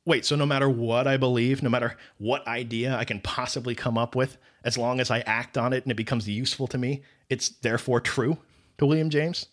Wait, 0.04 0.26
so 0.26 0.36
no 0.36 0.44
matter 0.44 0.68
what 0.68 1.06
I 1.06 1.16
believe, 1.16 1.62
no 1.62 1.70
matter 1.70 1.96
what 2.18 2.46
idea 2.46 2.94
I 2.94 3.04
can 3.04 3.20
possibly 3.20 3.74
come 3.74 3.96
up 3.96 4.14
with, 4.14 4.36
as 4.62 4.76
long 4.76 5.00
as 5.00 5.10
I 5.10 5.20
act 5.20 5.56
on 5.56 5.72
it 5.72 5.84
and 5.84 5.90
it 5.90 5.96
becomes 5.96 6.28
useful 6.28 6.66
to 6.66 6.76
me, 6.76 7.02
it's 7.30 7.48
therefore 7.48 8.00
true 8.02 8.36
to 8.76 8.84
William 8.84 9.08
James? 9.08 9.46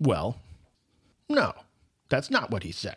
Well, 0.00 0.36
no, 1.28 1.52
that's 2.08 2.28
not 2.28 2.50
what 2.50 2.64
he 2.64 2.72
said. 2.72 2.96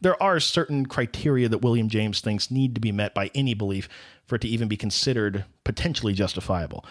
There 0.00 0.20
are 0.22 0.40
certain 0.40 0.86
criteria 0.86 1.48
that 1.48 1.58
William 1.58 1.88
James 1.88 2.20
thinks 2.20 2.50
need 2.50 2.74
to 2.74 2.80
be 2.80 2.92
met 2.92 3.14
by 3.14 3.30
any 3.34 3.54
belief 3.54 3.88
for 4.26 4.36
it 4.36 4.42
to 4.42 4.48
even 4.48 4.68
be 4.68 4.76
considered 4.76 5.44
potentially 5.64 6.12
justifiable. 6.14 6.84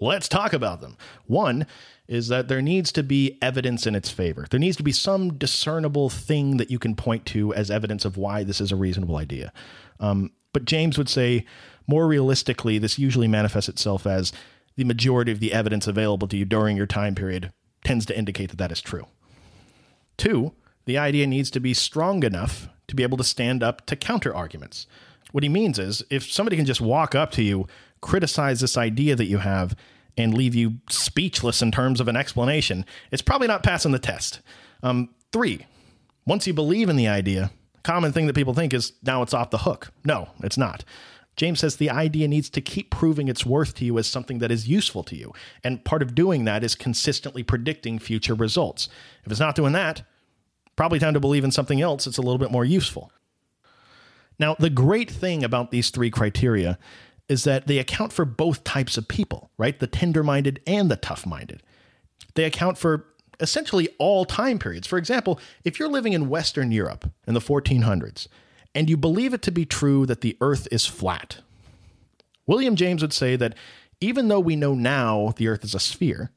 Let's 0.00 0.28
talk 0.28 0.52
about 0.52 0.80
them. 0.80 0.96
One 1.26 1.66
is 2.08 2.28
that 2.28 2.48
there 2.48 2.62
needs 2.62 2.92
to 2.92 3.02
be 3.02 3.38
evidence 3.40 3.86
in 3.86 3.94
its 3.94 4.10
favor. 4.10 4.46
There 4.50 4.60
needs 4.60 4.76
to 4.76 4.82
be 4.82 4.92
some 4.92 5.34
discernible 5.34 6.10
thing 6.10 6.56
that 6.56 6.70
you 6.70 6.78
can 6.78 6.94
point 6.94 7.24
to 7.26 7.54
as 7.54 7.70
evidence 7.70 8.04
of 8.04 8.16
why 8.16 8.44
this 8.44 8.60
is 8.60 8.72
a 8.72 8.76
reasonable 8.76 9.16
idea. 9.16 9.52
Um, 10.00 10.32
but 10.52 10.64
James 10.64 10.98
would 10.98 11.08
say, 11.08 11.46
more 11.86 12.06
realistically, 12.06 12.78
this 12.78 12.98
usually 12.98 13.28
manifests 13.28 13.68
itself 13.68 14.06
as 14.06 14.32
the 14.76 14.84
majority 14.84 15.32
of 15.32 15.40
the 15.40 15.52
evidence 15.52 15.86
available 15.86 16.28
to 16.28 16.36
you 16.36 16.44
during 16.44 16.76
your 16.76 16.86
time 16.86 17.14
period 17.14 17.52
tends 17.84 18.04
to 18.06 18.18
indicate 18.18 18.50
that 18.50 18.58
that 18.58 18.72
is 18.72 18.80
true. 18.80 19.06
Two, 20.16 20.52
the 20.84 20.98
idea 20.98 21.26
needs 21.26 21.50
to 21.52 21.60
be 21.60 21.74
strong 21.74 22.22
enough 22.22 22.68
to 22.88 22.94
be 22.94 23.02
able 23.02 23.18
to 23.18 23.24
stand 23.24 23.62
up 23.62 23.86
to 23.86 23.96
counter 23.96 24.34
arguments. 24.34 24.86
What 25.32 25.42
he 25.42 25.48
means 25.48 25.78
is 25.78 26.04
if 26.10 26.30
somebody 26.30 26.56
can 26.56 26.66
just 26.66 26.80
walk 26.80 27.14
up 27.14 27.30
to 27.32 27.42
you, 27.42 27.66
criticize 28.00 28.60
this 28.60 28.76
idea 28.76 29.16
that 29.16 29.26
you 29.26 29.38
have, 29.38 29.74
and 30.16 30.34
leave 30.34 30.54
you 30.54 30.74
speechless 30.88 31.60
in 31.62 31.72
terms 31.72 32.00
of 32.00 32.08
an 32.08 32.16
explanation, 32.16 32.84
it's 33.10 33.22
probably 33.22 33.48
not 33.48 33.62
passing 33.62 33.92
the 33.92 33.98
test. 33.98 34.40
Um, 34.82 35.10
three, 35.32 35.66
once 36.26 36.46
you 36.46 36.54
believe 36.54 36.88
in 36.88 36.96
the 36.96 37.08
idea, 37.08 37.50
common 37.82 38.12
thing 38.12 38.26
that 38.26 38.36
people 38.36 38.54
think 38.54 38.72
is 38.72 38.92
now 39.02 39.22
it's 39.22 39.34
off 39.34 39.50
the 39.50 39.58
hook. 39.58 39.92
No, 40.04 40.28
it's 40.42 40.58
not. 40.58 40.84
James 41.36 41.60
says 41.60 41.76
the 41.76 41.90
idea 41.90 42.28
needs 42.28 42.48
to 42.50 42.60
keep 42.60 42.90
proving 42.90 43.26
its 43.26 43.44
worth 43.44 43.74
to 43.74 43.84
you 43.84 43.98
as 43.98 44.06
something 44.06 44.38
that 44.38 44.52
is 44.52 44.68
useful 44.68 45.02
to 45.02 45.16
you. 45.16 45.32
And 45.64 45.84
part 45.84 46.00
of 46.00 46.14
doing 46.14 46.44
that 46.44 46.62
is 46.62 46.76
consistently 46.76 47.42
predicting 47.42 47.98
future 47.98 48.34
results. 48.34 48.88
If 49.24 49.32
it's 49.32 49.40
not 49.40 49.56
doing 49.56 49.72
that, 49.72 50.02
probably 50.76 50.98
time 50.98 51.14
to 51.14 51.20
believe 51.20 51.44
in 51.44 51.50
something 51.50 51.80
else 51.80 52.04
that's 52.04 52.18
a 52.18 52.22
little 52.22 52.38
bit 52.38 52.50
more 52.50 52.64
useful. 52.64 53.10
Now, 54.38 54.56
the 54.58 54.70
great 54.70 55.10
thing 55.10 55.44
about 55.44 55.70
these 55.70 55.90
three 55.90 56.10
criteria 56.10 56.78
is 57.28 57.44
that 57.44 57.66
they 57.66 57.78
account 57.78 58.12
for 58.12 58.24
both 58.24 58.64
types 58.64 58.96
of 58.96 59.08
people, 59.08 59.50
right? 59.56 59.78
The 59.78 59.86
tender 59.86 60.22
minded 60.22 60.60
and 60.66 60.90
the 60.90 60.96
tough 60.96 61.24
minded. 61.24 61.62
They 62.34 62.44
account 62.44 62.78
for 62.78 63.06
essentially 63.40 63.88
all 63.98 64.24
time 64.24 64.58
periods. 64.58 64.86
For 64.86 64.98
example, 64.98 65.40
if 65.64 65.78
you're 65.78 65.88
living 65.88 66.12
in 66.12 66.28
Western 66.28 66.72
Europe 66.72 67.10
in 67.26 67.34
the 67.34 67.40
1400s 67.40 68.28
and 68.74 68.90
you 68.90 68.96
believe 68.96 69.32
it 69.32 69.42
to 69.42 69.52
be 69.52 69.64
true 69.64 70.06
that 70.06 70.20
the 70.20 70.36
earth 70.40 70.68
is 70.70 70.86
flat, 70.86 71.40
William 72.46 72.76
James 72.76 73.02
would 73.02 73.12
say 73.12 73.36
that 73.36 73.54
even 74.00 74.28
though 74.28 74.40
we 74.40 74.56
know 74.56 74.74
now 74.74 75.32
the 75.36 75.48
earth 75.48 75.64
is 75.64 75.74
a 75.74 75.80
sphere, 75.80 76.30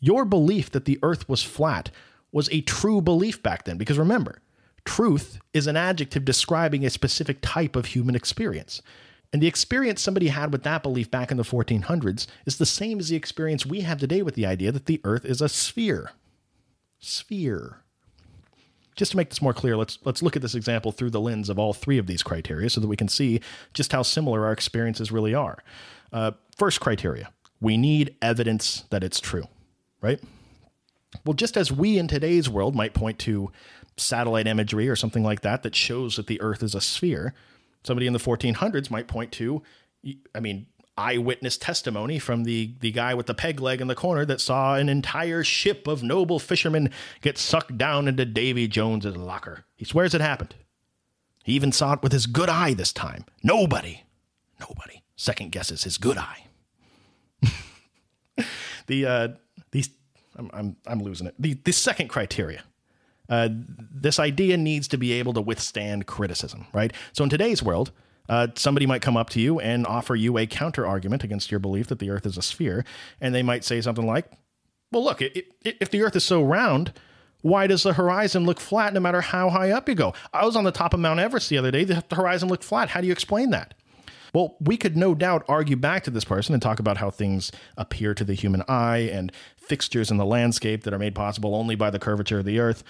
your 0.00 0.24
belief 0.24 0.70
that 0.70 0.84
the 0.84 0.98
earth 1.02 1.28
was 1.28 1.42
flat 1.42 1.90
was 2.32 2.48
a 2.50 2.60
true 2.62 3.00
belief 3.00 3.42
back 3.42 3.64
then. 3.64 3.76
Because 3.76 3.98
remember, 3.98 4.40
Truth 4.84 5.38
is 5.52 5.66
an 5.66 5.76
adjective 5.76 6.24
describing 6.24 6.84
a 6.84 6.90
specific 6.90 7.38
type 7.42 7.76
of 7.76 7.86
human 7.86 8.14
experience. 8.14 8.82
And 9.32 9.40
the 9.40 9.46
experience 9.46 10.00
somebody 10.00 10.28
had 10.28 10.52
with 10.52 10.64
that 10.64 10.82
belief 10.82 11.10
back 11.10 11.30
in 11.30 11.36
the 11.36 11.44
1400s 11.44 12.26
is 12.46 12.58
the 12.58 12.66
same 12.66 12.98
as 12.98 13.08
the 13.08 13.16
experience 13.16 13.64
we 13.64 13.82
have 13.82 13.98
today 13.98 14.22
with 14.22 14.34
the 14.34 14.46
idea 14.46 14.72
that 14.72 14.86
the 14.86 15.00
earth 15.04 15.24
is 15.24 15.40
a 15.40 15.48
sphere. 15.48 16.12
Sphere. 16.98 17.82
Just 18.96 19.12
to 19.12 19.16
make 19.16 19.30
this 19.30 19.40
more 19.40 19.54
clear, 19.54 19.76
let's 19.76 19.98
let's 20.04 20.22
look 20.22 20.34
at 20.34 20.42
this 20.42 20.54
example 20.54 20.92
through 20.92 21.10
the 21.10 21.20
lens 21.20 21.48
of 21.48 21.58
all 21.58 21.72
three 21.72 21.96
of 21.96 22.06
these 22.06 22.22
criteria 22.22 22.68
so 22.68 22.80
that 22.80 22.88
we 22.88 22.96
can 22.96 23.08
see 23.08 23.40
just 23.72 23.92
how 23.92 24.02
similar 24.02 24.44
our 24.44 24.52
experiences 24.52 25.12
really 25.12 25.32
are. 25.32 25.62
Uh, 26.12 26.32
first 26.56 26.80
criteria: 26.80 27.30
we 27.60 27.76
need 27.76 28.16
evidence 28.20 28.84
that 28.90 29.04
it's 29.04 29.20
true, 29.20 29.44
right? 30.02 30.20
Well, 31.24 31.34
just 31.34 31.56
as 31.56 31.72
we 31.72 31.98
in 31.98 32.08
today's 32.08 32.48
world 32.48 32.74
might 32.74 32.94
point 32.94 33.18
to 33.20 33.50
satellite 33.96 34.46
imagery 34.46 34.88
or 34.88 34.96
something 34.96 35.22
like 35.22 35.42
that 35.42 35.62
that 35.62 35.74
shows 35.74 36.16
that 36.16 36.26
the 36.26 36.40
Earth 36.40 36.62
is 36.62 36.74
a 36.74 36.80
sphere, 36.80 37.34
somebody 37.84 38.06
in 38.06 38.12
the 38.12 38.18
1400s 38.18 38.90
might 38.90 39.08
point 39.08 39.32
to, 39.32 39.62
I 40.34 40.40
mean, 40.40 40.66
eyewitness 40.96 41.56
testimony 41.56 42.18
from 42.18 42.44
the 42.44 42.74
the 42.80 42.90
guy 42.90 43.14
with 43.14 43.26
the 43.26 43.34
peg 43.34 43.58
leg 43.58 43.80
in 43.80 43.86
the 43.86 43.94
corner 43.94 44.24
that 44.26 44.40
saw 44.40 44.74
an 44.74 44.88
entire 44.90 45.42
ship 45.42 45.86
of 45.86 46.02
noble 46.02 46.38
fishermen 46.38 46.90
get 47.22 47.38
sucked 47.38 47.78
down 47.78 48.06
into 48.06 48.24
Davy 48.26 48.68
Jones's 48.68 49.16
locker. 49.16 49.64
He 49.76 49.84
swears 49.84 50.14
it 50.14 50.20
happened. 50.20 50.54
He 51.42 51.54
even 51.54 51.72
saw 51.72 51.94
it 51.94 52.02
with 52.02 52.12
his 52.12 52.26
good 52.26 52.50
eye 52.50 52.74
this 52.74 52.92
time. 52.92 53.24
Nobody, 53.42 54.04
nobody 54.60 55.02
second 55.16 55.52
guesses 55.52 55.84
his 55.84 55.96
good 55.96 56.18
eye. 56.18 56.46
the 58.86 59.06
uh, 59.06 59.28
I'm, 60.40 60.50
I'm 60.52 60.76
I'm 60.86 61.02
losing 61.02 61.26
it. 61.26 61.34
The 61.38 61.54
the 61.64 61.72
second 61.72 62.08
criteria. 62.08 62.64
Uh, 63.28 63.48
this 63.52 64.18
idea 64.18 64.56
needs 64.56 64.88
to 64.88 64.96
be 64.96 65.12
able 65.12 65.32
to 65.34 65.40
withstand 65.40 66.06
criticism, 66.06 66.66
right? 66.72 66.92
So 67.12 67.22
in 67.22 67.30
today's 67.30 67.62
world, 67.62 67.92
uh, 68.28 68.48
somebody 68.56 68.86
might 68.86 69.02
come 69.02 69.16
up 69.16 69.30
to 69.30 69.40
you 69.40 69.60
and 69.60 69.86
offer 69.86 70.16
you 70.16 70.36
a 70.36 70.46
counter 70.46 70.84
argument 70.84 71.22
against 71.22 71.48
your 71.48 71.60
belief 71.60 71.86
that 71.88 72.00
the 72.00 72.10
Earth 72.10 72.26
is 72.26 72.36
a 72.36 72.42
sphere, 72.42 72.84
and 73.20 73.32
they 73.32 73.44
might 73.44 73.64
say 73.64 73.80
something 73.80 74.06
like, 74.06 74.32
"Well, 74.90 75.04
look, 75.04 75.22
it, 75.22 75.36
it, 75.62 75.76
if 75.80 75.90
the 75.90 76.02
Earth 76.02 76.16
is 76.16 76.24
so 76.24 76.42
round." 76.42 76.92
Why 77.42 77.66
does 77.66 77.84
the 77.84 77.94
horizon 77.94 78.44
look 78.44 78.60
flat 78.60 78.92
no 78.92 79.00
matter 79.00 79.22
how 79.22 79.48
high 79.48 79.70
up 79.70 79.88
you 79.88 79.94
go? 79.94 80.12
I 80.30 80.44
was 80.44 80.56
on 80.56 80.64
the 80.64 80.70
top 80.70 80.92
of 80.92 81.00
Mount 81.00 81.20
Everest 81.20 81.48
the 81.48 81.56
other 81.56 81.70
day. 81.70 81.84
The 81.84 82.04
horizon 82.12 82.50
looked 82.50 82.64
flat. 82.64 82.90
How 82.90 83.00
do 83.00 83.06
you 83.06 83.14
explain 83.14 83.48
that? 83.48 83.72
Well, 84.32 84.56
we 84.60 84.76
could 84.76 84.96
no 84.96 85.14
doubt 85.14 85.44
argue 85.48 85.76
back 85.76 86.04
to 86.04 86.10
this 86.10 86.24
person 86.24 86.52
and 86.52 86.62
talk 86.62 86.78
about 86.78 86.98
how 86.98 87.10
things 87.10 87.50
appear 87.76 88.14
to 88.14 88.24
the 88.24 88.34
human 88.34 88.62
eye 88.68 89.08
and 89.12 89.32
fixtures 89.56 90.10
in 90.10 90.16
the 90.16 90.24
landscape 90.24 90.84
that 90.84 90.94
are 90.94 90.98
made 90.98 91.14
possible 91.14 91.54
only 91.54 91.74
by 91.74 91.90
the 91.90 91.98
curvature 91.98 92.38
of 92.38 92.44
the 92.44 92.58
Earth. 92.58 92.84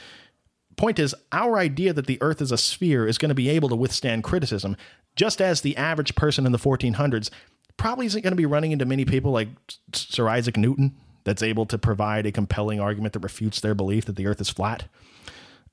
Point 0.76 0.98
is, 0.98 1.14
our 1.33 1.59
idea 1.59 1.92
that 1.92 2.07
the 2.07 2.18
Earth 2.20 2.40
is 2.40 2.53
a 2.53 2.59
sphere 2.59 3.07
is 3.07 3.18
going 3.18 3.31
to 3.31 3.35
be 3.35 3.48
able 3.48 3.68
to 3.68 3.76
withstand 3.76 4.24
criticism 4.24 4.76
just 5.16 5.40
as 5.40 5.61
the 5.61 5.76
average 5.76 6.14
person 6.14 6.46
in 6.46 6.53
the 6.53 6.59
1400s 6.59 7.31
probably 7.76 8.07
isn't 8.07 8.22
going 8.22 8.33
to 8.33 8.37
be 8.37 8.46
running 8.46 8.72
into 8.72 8.85
many 8.85 9.05
people 9.05 9.33
like 9.33 9.48
Sir 9.92 10.29
Isaac 10.29 10.57
Newton 10.57 10.96
that's 11.24 11.42
able 11.42 11.66
to 11.66 11.79
provide 11.79 12.26
a 12.26 12.33
compelling 12.33 12.81
argument 12.81 13.12
that 13.14 13.20
refutes 13.20 13.61
their 13.61 13.74
belief 13.74 14.05
that 14.07 14.16
the 14.16 14.26
earth 14.26 14.40
is 14.40 14.48
flat. 14.48 14.85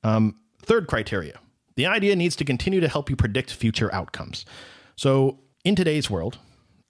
Um, 0.02 0.36
third 0.62 0.86
criteria 0.86 1.38
the 1.76 1.86
idea 1.86 2.16
needs 2.16 2.34
to 2.34 2.44
continue 2.44 2.80
to 2.80 2.88
help 2.88 3.08
you 3.08 3.14
predict 3.14 3.52
future 3.52 3.94
outcomes. 3.94 4.44
So, 4.96 5.38
in 5.68 5.76
today's 5.76 6.08
world, 6.08 6.38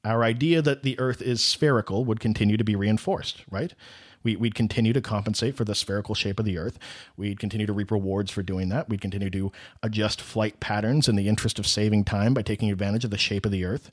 our 0.05 0.23
idea 0.23 0.63
that 0.63 0.85
the 0.85 0.97
earth 1.01 1.21
is 1.21 1.43
spherical 1.43 2.05
would 2.05 2.21
continue 2.21 2.57
to 2.57 2.63
be 2.63 2.77
reinforced, 2.77 3.43
right? 3.51 3.75
We, 4.23 4.37
would 4.37 4.55
continue 4.55 4.93
to 4.93 5.01
compensate 5.01 5.57
for 5.57 5.65
the 5.65 5.75
spherical 5.75 6.15
shape 6.15 6.39
of 6.39 6.45
the 6.45 6.59
Earth. 6.59 6.79
We'd 7.17 7.39
continue 7.39 7.67
to 7.67 7.73
reap 7.73 7.91
rewards 7.91 8.31
for 8.31 8.43
doing 8.43 8.69
that. 8.69 8.89
We'd 8.89 9.01
continue 9.01 9.31
to 9.31 9.53
adjust 9.83 10.21
flight 10.21 10.61
patterns 10.61 11.09
in 11.09 11.17
the 11.17 11.29
interest 11.29 11.59
of 11.59 11.67
saving 11.67 12.05
time 12.05 12.35
by 12.35 12.43
taking 12.43 12.71
advantage 12.71 13.05
of 13.05 13.11
the 13.11 13.19
shape 13.19 13.47
of 13.47 13.53
the 13.53 13.65
Earth. 13.65 13.91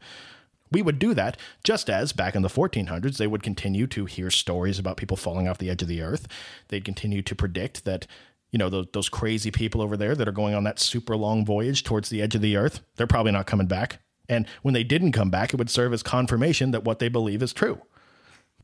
We 0.71 0.82
would 0.82 1.00
do 1.00 1.13
that 1.13 1.38
just 1.63 1.89
as 1.89 2.12
back 2.12 2.36
in 2.36 2.41
the 2.41 2.48
1400s, 2.48 3.17
they 3.17 3.28
would 3.28 3.43
continue 3.43 3.88
to 3.88 4.06
hear 4.06 4.32
stories 4.32 4.80
about 4.80 4.98
people 4.98 5.15
falling 5.15 5.48
off 5.48 5.60
the 5.60 5.69
edge 5.69 5.84
of 5.84 5.88
the 5.88 6.02
Earth. 6.02 6.28
They'd 6.69 6.86
continue 6.86 7.21
to 7.21 7.36
predict 7.36 7.86
that 7.86 8.08
you 8.52 8.60
know 8.60 8.69
those, 8.69 8.88
those 8.93 9.10
crazy 9.10 9.52
people 9.52 9.82
over 9.82 9.98
there 9.98 10.15
that 10.15 10.28
are 10.28 10.34
going 10.34 10.56
on 10.56 10.63
that 10.63 10.80
super 10.80 11.15
long 11.15 11.45
voyage 11.45 11.84
towards 11.84 12.10
the 12.10 12.21
edge 12.21 12.36
of 12.36 12.41
the 12.41 12.56
earth 12.56 12.80
they're 12.95 13.06
probably 13.06 13.34
not 13.34 13.48
coming 13.48 13.67
back 13.67 14.00
and 14.27 14.47
when 14.61 14.73
they 14.73 14.83
didn't 14.83 15.11
come 15.11 15.29
back 15.29 15.53
it 15.53 15.57
would 15.57 15.69
serve 15.69 15.93
as 15.93 16.03
confirmation 16.03 16.71
that 16.71 16.83
what 16.83 16.99
they 16.99 17.09
believe 17.09 17.41
is 17.41 17.53
true 17.53 17.81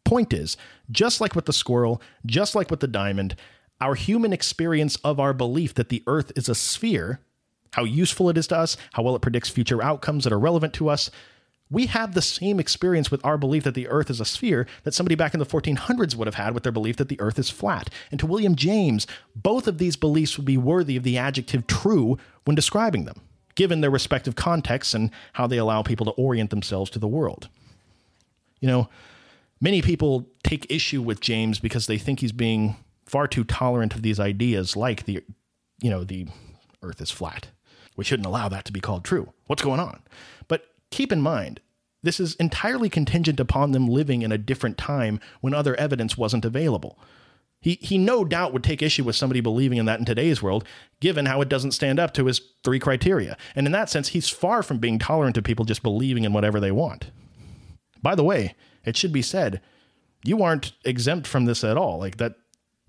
Point 0.03 0.33
is, 0.33 0.57
just 0.89 1.21
like 1.21 1.35
with 1.35 1.45
the 1.45 1.53
squirrel, 1.53 2.01
just 2.25 2.55
like 2.55 2.71
with 2.71 2.79
the 2.79 2.87
diamond, 2.87 3.35
our 3.79 3.95
human 3.95 4.33
experience 4.33 4.95
of 4.97 5.19
our 5.19 5.33
belief 5.33 5.73
that 5.75 5.89
the 5.89 6.03
earth 6.07 6.31
is 6.35 6.49
a 6.49 6.55
sphere, 6.55 7.19
how 7.73 7.83
useful 7.83 8.29
it 8.29 8.37
is 8.37 8.47
to 8.47 8.57
us, 8.57 8.77
how 8.93 9.03
well 9.03 9.15
it 9.15 9.21
predicts 9.21 9.49
future 9.49 9.81
outcomes 9.81 10.23
that 10.23 10.33
are 10.33 10.39
relevant 10.39 10.73
to 10.73 10.89
us, 10.89 11.09
we 11.69 11.85
have 11.85 12.13
the 12.13 12.21
same 12.21 12.59
experience 12.59 13.09
with 13.09 13.23
our 13.23 13.37
belief 13.37 13.63
that 13.63 13.75
the 13.75 13.87
earth 13.87 14.09
is 14.09 14.19
a 14.19 14.25
sphere 14.25 14.67
that 14.83 14.93
somebody 14.93 15.15
back 15.15 15.33
in 15.33 15.39
the 15.39 15.45
1400s 15.45 16.15
would 16.15 16.27
have 16.27 16.35
had 16.35 16.53
with 16.53 16.63
their 16.63 16.71
belief 16.71 16.97
that 16.97 17.07
the 17.07 17.21
earth 17.21 17.39
is 17.39 17.49
flat. 17.49 17.89
And 18.11 18.19
to 18.19 18.25
William 18.25 18.55
James, 18.55 19.07
both 19.35 19.67
of 19.67 19.77
these 19.77 19.95
beliefs 19.95 20.35
would 20.35 20.45
be 20.45 20.57
worthy 20.57 20.97
of 20.97 21.03
the 21.03 21.17
adjective 21.17 21.67
true 21.67 22.17
when 22.43 22.55
describing 22.55 23.05
them, 23.05 23.21
given 23.55 23.81
their 23.81 23.89
respective 23.89 24.35
contexts 24.35 24.93
and 24.93 25.11
how 25.33 25.47
they 25.47 25.57
allow 25.57 25.81
people 25.81 26.05
to 26.05 26.11
orient 26.11 26.49
themselves 26.49 26.89
to 26.91 26.99
the 26.99 27.07
world. 27.07 27.49
You 28.59 28.67
know, 28.67 28.89
many 29.59 29.81
people 29.81 30.27
take 30.43 30.71
issue 30.71 31.01
with 31.01 31.19
James 31.19 31.59
because 31.59 31.87
they 31.87 31.97
think 31.97 32.19
he's 32.19 32.31
being 32.31 32.75
far 33.05 33.27
too 33.27 33.43
tolerant 33.43 33.93
of 33.93 34.01
these 34.01 34.19
ideas 34.19 34.75
like 34.75 35.05
the 35.05 35.23
you 35.81 35.89
know 35.89 36.03
the 36.03 36.27
earth 36.81 37.01
is 37.01 37.11
flat. 37.11 37.47
We 37.95 38.03
shouldn't 38.03 38.25
allow 38.25 38.47
that 38.49 38.65
to 38.65 38.71
be 38.71 38.79
called 38.79 39.03
true. 39.03 39.33
What's 39.47 39.63
going 39.63 39.79
on? 39.79 40.01
But 40.47 40.65
keep 40.91 41.11
in 41.11 41.21
mind, 41.21 41.59
this 42.03 42.19
is 42.19 42.35
entirely 42.35 42.89
contingent 42.89 43.39
upon 43.39 43.71
them 43.71 43.87
living 43.87 44.21
in 44.21 44.31
a 44.31 44.37
different 44.37 44.77
time 44.77 45.19
when 45.41 45.53
other 45.53 45.75
evidence 45.75 46.17
wasn't 46.17 46.45
available. 46.45 46.97
He, 47.61 47.77
he 47.81 47.99
no 47.99 48.25
doubt 48.25 48.53
would 48.53 48.63
take 48.63 48.81
issue 48.81 49.03
with 49.03 49.15
somebody 49.15 49.39
believing 49.39 49.77
in 49.77 49.85
that 49.85 49.99
in 49.99 50.05
today's 50.05 50.41
world, 50.41 50.65
given 50.99 51.27
how 51.27 51.41
it 51.41 51.49
doesn't 51.49 51.71
stand 51.71 51.99
up 51.99 52.11
to 52.15 52.25
his 52.25 52.41
three 52.63 52.79
criteria. 52.79 53.37
And 53.55 53.67
in 53.67 53.71
that 53.71 53.89
sense, 53.89 54.09
he's 54.09 54.29
far 54.29 54.63
from 54.63 54.79
being 54.79 54.97
tolerant 54.97 55.37
of 55.37 55.43
people 55.43 55.63
just 55.63 55.83
believing 55.83 56.23
in 56.23 56.33
whatever 56.33 56.59
they 56.59 56.71
want. 56.71 57.11
By 58.01 58.15
the 58.15 58.23
way, 58.23 58.55
it 58.83 58.97
should 58.97 59.13
be 59.13 59.21
said, 59.21 59.61
you 60.23 60.41
aren't 60.41 60.73
exempt 60.85 61.27
from 61.27 61.45
this 61.45 61.63
at 61.63 61.77
all. 61.77 61.99
Like 61.99 62.17
that, 62.17 62.35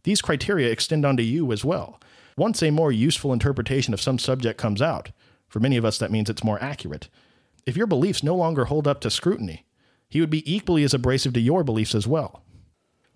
these 0.04 0.22
criteria 0.22 0.70
extend 0.70 1.04
onto 1.04 1.22
you 1.22 1.52
as 1.52 1.64
well. 1.64 2.00
Once 2.36 2.62
a 2.62 2.70
more 2.70 2.90
useful 2.90 3.32
interpretation 3.32 3.92
of 3.92 4.00
some 4.00 4.18
subject 4.18 4.58
comes 4.58 4.80
out, 4.80 5.10
for 5.48 5.60
many 5.60 5.76
of 5.76 5.84
us 5.84 5.98
that 5.98 6.10
means 6.10 6.30
it's 6.30 6.44
more 6.44 6.62
accurate. 6.62 7.10
If 7.66 7.76
your 7.76 7.86
beliefs 7.86 8.22
no 8.22 8.34
longer 8.34 8.64
hold 8.64 8.88
up 8.88 9.02
to 9.02 9.10
scrutiny, 9.10 9.66
he 10.08 10.20
would 10.20 10.30
be 10.30 10.50
equally 10.52 10.82
as 10.82 10.94
abrasive 10.94 11.34
to 11.34 11.40
your 11.40 11.62
beliefs 11.62 11.94
as 11.94 12.06
well. 12.06 12.42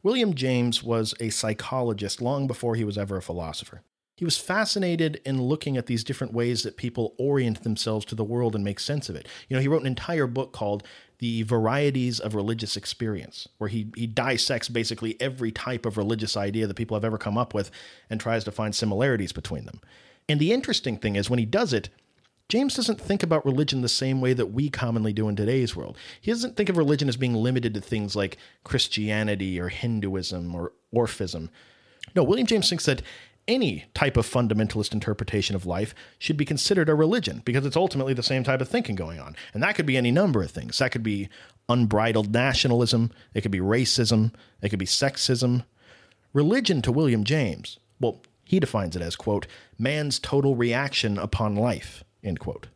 William 0.06 0.34
James 0.34 0.84
was 0.84 1.14
a 1.18 1.30
psychologist 1.30 2.22
long 2.22 2.46
before 2.46 2.76
he 2.76 2.84
was 2.84 2.96
ever 2.96 3.16
a 3.16 3.22
philosopher. 3.22 3.82
He 4.16 4.24
was 4.24 4.38
fascinated 4.38 5.20
in 5.24 5.42
looking 5.42 5.76
at 5.76 5.86
these 5.86 6.04
different 6.04 6.32
ways 6.32 6.62
that 6.62 6.76
people 6.76 7.16
orient 7.18 7.64
themselves 7.64 8.04
to 8.04 8.14
the 8.14 8.22
world 8.22 8.54
and 8.54 8.62
make 8.62 8.78
sense 8.78 9.08
of 9.08 9.16
it. 9.16 9.26
You 9.48 9.56
know, 9.56 9.60
he 9.60 9.66
wrote 9.66 9.80
an 9.80 9.88
entire 9.88 10.28
book 10.28 10.52
called 10.52 10.84
The 11.18 11.42
Varieties 11.42 12.20
of 12.20 12.36
Religious 12.36 12.76
Experience, 12.76 13.48
where 13.58 13.66
he, 13.66 13.90
he 13.96 14.06
dissects 14.06 14.68
basically 14.68 15.20
every 15.20 15.50
type 15.50 15.84
of 15.84 15.96
religious 15.96 16.36
idea 16.36 16.68
that 16.68 16.74
people 16.74 16.96
have 16.96 17.04
ever 17.04 17.18
come 17.18 17.36
up 17.36 17.52
with 17.52 17.72
and 18.08 18.20
tries 18.20 18.44
to 18.44 18.52
find 18.52 18.76
similarities 18.76 19.32
between 19.32 19.64
them. 19.64 19.80
And 20.28 20.38
the 20.38 20.52
interesting 20.52 20.98
thing 20.98 21.16
is, 21.16 21.28
when 21.28 21.40
he 21.40 21.46
does 21.46 21.72
it, 21.72 21.88
James 22.48 22.74
doesn't 22.74 23.00
think 23.00 23.22
about 23.22 23.44
religion 23.44 23.80
the 23.80 23.88
same 23.88 24.20
way 24.20 24.32
that 24.32 24.52
we 24.52 24.70
commonly 24.70 25.12
do 25.12 25.28
in 25.28 25.34
today's 25.34 25.74
world. 25.74 25.96
He 26.20 26.30
doesn't 26.30 26.56
think 26.56 26.68
of 26.68 26.76
religion 26.76 27.08
as 27.08 27.16
being 27.16 27.34
limited 27.34 27.74
to 27.74 27.80
things 27.80 28.14
like 28.14 28.38
Christianity 28.62 29.58
or 29.58 29.68
Hinduism 29.68 30.54
or 30.54 30.72
Orphism. 30.94 31.48
No, 32.14 32.22
William 32.22 32.46
James 32.46 32.68
thinks 32.68 32.86
that 32.86 33.02
any 33.48 33.84
type 33.94 34.16
of 34.16 34.26
fundamentalist 34.26 34.92
interpretation 34.92 35.54
of 35.54 35.66
life 35.66 35.94
should 36.18 36.36
be 36.36 36.44
considered 36.44 36.88
a 36.88 36.94
religion 36.94 37.42
because 37.44 37.64
it's 37.64 37.76
ultimately 37.76 38.14
the 38.14 38.22
same 38.22 38.44
type 38.44 38.60
of 38.60 38.68
thinking 38.68 38.96
going 38.96 39.20
on. 39.20 39.36
And 39.54 39.62
that 39.62 39.74
could 39.74 39.86
be 39.86 39.96
any 39.96 40.10
number 40.10 40.42
of 40.42 40.50
things. 40.50 40.78
That 40.78 40.92
could 40.92 41.02
be 41.02 41.28
unbridled 41.68 42.32
nationalism, 42.32 43.10
it 43.34 43.40
could 43.40 43.50
be 43.50 43.60
racism, 43.60 44.32
it 44.62 44.68
could 44.68 44.78
be 44.78 44.86
sexism. 44.86 45.64
Religion 46.32 46.82
to 46.82 46.92
William 46.92 47.24
James, 47.24 47.78
well, 48.00 48.20
he 48.44 48.60
defines 48.60 48.94
it 48.94 49.02
as, 49.02 49.16
quote, 49.16 49.46
man's 49.78 50.18
total 50.18 50.54
reaction 50.54 51.18
upon 51.18 51.56
life, 51.56 52.04
end 52.26 52.40
quote. 52.40 52.66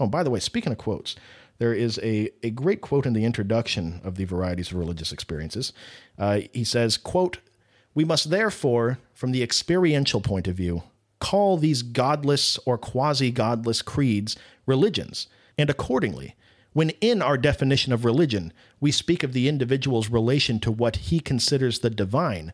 Oh, 0.00 0.06
by 0.06 0.22
the 0.22 0.30
way, 0.30 0.40
speaking 0.40 0.72
of 0.72 0.78
quotes, 0.78 1.16
there 1.58 1.72
is 1.72 1.98
a, 2.02 2.30
a 2.42 2.50
great 2.50 2.80
quote 2.80 3.06
in 3.06 3.14
the 3.14 3.24
introduction 3.24 4.00
of 4.04 4.16
the 4.16 4.24
varieties 4.24 4.70
of 4.70 4.76
religious 4.76 5.12
experiences. 5.12 5.72
Uh, 6.18 6.40
he 6.52 6.64
says, 6.64 6.98
quote, 6.98 7.38
we 7.94 8.04
must 8.04 8.28
therefore, 8.28 8.98
from 9.14 9.32
the 9.32 9.42
experiential 9.42 10.20
point 10.20 10.46
of 10.46 10.54
view, 10.54 10.82
call 11.18 11.56
these 11.56 11.82
godless 11.82 12.58
or 12.66 12.76
quasi 12.76 13.30
godless 13.30 13.80
creeds 13.80 14.36
religions, 14.66 15.28
and 15.56 15.70
accordingly, 15.70 16.34
when 16.74 16.90
in 17.00 17.22
our 17.22 17.38
definition 17.38 17.90
of 17.90 18.04
religion 18.04 18.52
we 18.80 18.92
speak 18.92 19.22
of 19.22 19.32
the 19.32 19.48
individual's 19.48 20.10
relation 20.10 20.60
to 20.60 20.70
what 20.70 20.96
he 20.96 21.20
considers 21.20 21.78
the 21.78 21.88
divine, 21.88 22.52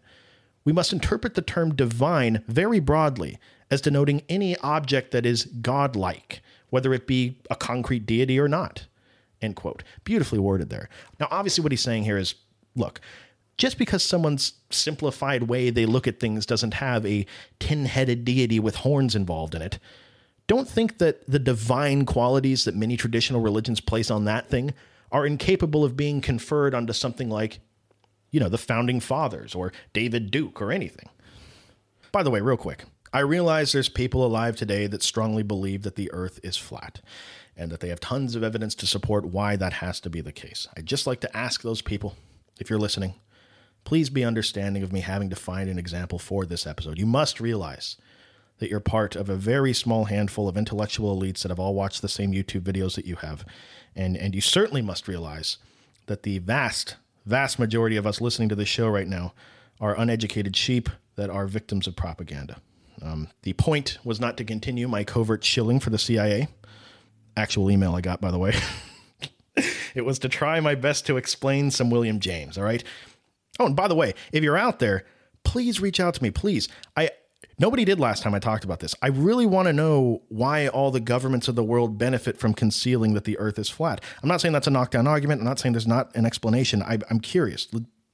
we 0.65 0.73
must 0.73 0.93
interpret 0.93 1.35
the 1.35 1.43
term 1.43 1.75
divine 1.75 2.45
very 2.47 2.79
broadly 2.79 3.37
as 3.73 3.81
denoting 3.81 4.23
any 4.29 4.55
object 4.59 5.13
that 5.13 5.25
is 5.25 5.47
godlike, 5.47 6.43
whether 6.69 6.93
it 6.93 7.07
be 7.07 7.39
a 7.49 7.57
concrete 7.57 8.05
deity 8.05 8.39
or 8.39 8.47
not. 8.47 8.85
End 9.41 9.57
quote. 9.57 9.83
Beautifully 10.05 10.39
worded 10.39 10.69
there. 10.69 10.91
Now, 11.19 11.27
obviously, 11.31 11.63
what 11.63 11.73
he's 11.73 11.81
saying 11.81 12.05
here 12.05 12.19
is 12.19 12.35
look, 12.77 13.01
just 13.57 13.79
because 13.79 14.03
someone's 14.03 14.53
simplified 14.69 15.45
way 15.45 15.71
they 15.71 15.87
look 15.87 16.07
at 16.07 16.21
things 16.21 16.45
doesn't 16.45 16.75
have 16.75 17.07
a 17.07 17.25
tin 17.61 17.87
headed 17.87 18.27
deity 18.27 18.61
with 18.61 18.77
horns 18.77 19.15
involved 19.15 19.55
in 19.55 19.63
it, 19.63 19.79
don't 20.49 20.69
think 20.69 20.99
that 20.99 21.27
the 21.27 21.39
divine 21.39 22.05
qualities 22.05 22.67
that 22.67 22.77
many 22.77 22.99
traditional 22.99 23.41
religions 23.41 23.81
place 23.81 24.11
on 24.11 24.27
that 24.27 24.51
thing 24.51 24.75
are 25.11 25.25
incapable 25.25 25.83
of 25.83 25.97
being 25.97 26.21
conferred 26.21 26.75
onto 26.75 26.93
something 26.93 27.31
like, 27.31 27.61
you 28.33 28.39
know, 28.39 28.51
the 28.51 28.59
founding 28.59 29.01
fathers 29.01 29.55
or 29.55 29.73
David 29.95 30.31
Duke 30.31 30.61
or 30.61 30.73
anything. 30.73 31.09
By 32.11 32.23
the 32.23 32.31
way, 32.31 32.43
real 32.43 32.59
quick, 32.59 32.85
I 33.14 33.20
realize 33.20 33.72
there's 33.72 33.90
people 33.90 34.25
alive 34.25 34.57
today 34.57 34.87
that 34.87 35.03
strongly 35.03 35.42
believe 35.42 35.83
that 35.83 35.96
the 35.96 36.11
earth 36.12 36.40
is 36.42 36.57
flat 36.57 37.03
and 37.55 37.70
that 37.70 37.81
they 37.81 37.90
have 37.90 38.01
tons 38.01 38.35
of 38.35 38.42
evidence 38.42 38.75
to 38.77 38.87
support 38.87 39.27
why 39.27 39.55
that 39.57 39.75
has 39.75 40.01
to 40.01 40.11
be 40.11 40.22
the 40.22 40.33
case. 40.33 40.66
I'd 40.77 40.87
just 40.87 41.07
like 41.07 41.20
to 41.20 41.37
ask 41.37 41.61
those 41.61 41.83
people, 41.83 42.16
if 42.59 42.70
you're 42.70 42.79
listening, 42.79 43.14
please 43.85 44.09
be 44.09 44.25
understanding 44.25 44.83
of 44.83 44.92
me 44.92 45.01
having 45.01 45.29
to 45.29 45.37
find 45.37 45.68
an 45.68 45.79
example 45.79 46.18
for 46.18 46.46
this 46.46 46.66
episode. 46.66 46.98
You 46.98 47.05
must 47.05 47.38
realize 47.38 47.98
that 48.59 48.70
you're 48.70 48.81
part 48.81 49.14
of 49.14 49.29
a 49.29 49.37
very 49.37 49.75
small 49.75 50.07
handful 50.07 50.48
of 50.48 50.57
intellectual 50.57 51.14
elites 51.14 51.42
that 51.42 51.51
have 51.51 51.61
all 51.61 51.75
watched 51.75 52.01
the 52.01 52.09
same 52.09 52.33
YouTube 52.33 52.62
videos 52.62 52.94
that 52.94 53.07
you 53.07 53.16
have. 53.16 53.44
And, 53.94 54.16
and 54.16 54.35
you 54.35 54.40
certainly 54.40 54.81
must 54.81 55.07
realize 55.07 55.59
that 56.07 56.22
the 56.22 56.38
vast, 56.38 56.96
vast 57.27 57.59
majority 57.59 57.96
of 57.96 58.07
us 58.07 58.22
listening 58.22 58.48
to 58.48 58.55
this 58.55 58.68
show 58.68 58.88
right 58.88 59.09
now 59.09 59.35
are 59.81 59.98
uneducated 59.98 60.57
sheep 60.57 60.88
that 61.16 61.29
are 61.29 61.46
victims 61.46 61.87
of 61.87 61.94
propaganda. 61.94 62.62
Um, 63.01 63.29
the 63.43 63.53
point 63.55 63.99
was 64.05 64.21
not 64.21 64.37
to 64.37 64.45
continue 64.45 64.89
my 64.89 65.05
covert 65.05 65.45
shilling 65.45 65.81
for 65.81 65.91
the 65.91 65.99
CIA. 65.99 66.49
Actual 67.37 67.71
email 67.71 67.95
I 67.95 68.01
got, 68.01 68.21
by 68.21 68.31
the 68.31 68.39
way. 68.39 68.55
it 69.95 70.05
was 70.05 70.19
to 70.21 70.29
try 70.29 70.61
my 70.61 70.75
best 70.75 71.07
to 71.07 71.17
explain 71.17 71.71
some 71.71 71.91
William 71.91 72.21
James, 72.21 72.59
all 72.59 72.65
right? 72.65 72.85
Oh, 73.59 73.67
and 73.67 73.77
by 73.77 73.89
the 73.89 73.95
way, 73.95 74.15
if 74.33 74.43
you're 74.43 74.57
out 74.57 74.79
there, 74.79 75.05
please 75.45 75.81
reach 75.81 76.01
out 76.01 76.15
to 76.15 76.23
me, 76.23 76.31
please. 76.31 76.69
I 76.97 77.11
Nobody 77.59 77.85
did 77.85 78.01
last 78.01 78.23
time 78.23 78.35
I 78.35 78.39
talked 78.39 78.65
about 78.65 78.81
this. 78.81 78.95
I 79.03 79.09
really 79.09 79.47
want 79.47 79.69
to 79.69 79.73
know 79.73 80.23
why 80.29 80.69
all 80.69 80.91
the 80.91 81.01
governments 81.01 81.49
of 81.49 81.55
the 81.55 81.63
world 81.63 81.99
benefit 81.99 82.39
from 82.39 82.55
concealing 82.55 83.15
that 83.15 83.25
the 83.25 83.39
earth 83.39 83.59
is 83.59 83.69
flat. 83.69 84.03
I'm 84.23 84.29
not 84.29 84.41
saying 84.41 84.53
that's 84.53 84.67
a 84.67 84.71
knockdown 84.71 85.07
argument. 85.07 85.43
I'm 85.43 85.47
not 85.47 85.59
saying 85.59 85.73
there's 85.73 85.87
not 85.87 86.15
an 86.17 86.27
explanation. 86.27 86.83
I, 86.83 86.99
I'm 87.11 87.21
curious. 87.21 87.69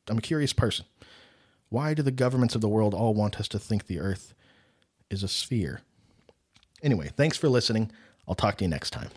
I'm 0.08 0.18
a 0.18 0.22
curious 0.22 0.52
person. 0.52 0.86
Why 1.68 1.94
do 1.94 2.02
the 2.02 2.10
governments 2.10 2.54
of 2.54 2.60
the 2.60 2.68
world 2.68 2.94
all 2.94 3.14
want 3.14 3.38
us 3.38 3.48
to 3.48 3.58
think 3.58 3.86
the 3.86 4.00
earth 4.00 4.34
is 5.10 5.22
a 5.22 5.28
sphere? 5.28 5.80
Anyway, 6.82 7.10
thanks 7.16 7.36
for 7.36 7.48
listening. 7.48 7.90
I'll 8.26 8.34
talk 8.34 8.58
to 8.58 8.64
you 8.64 8.68
next 8.68 8.90
time. 8.90 9.08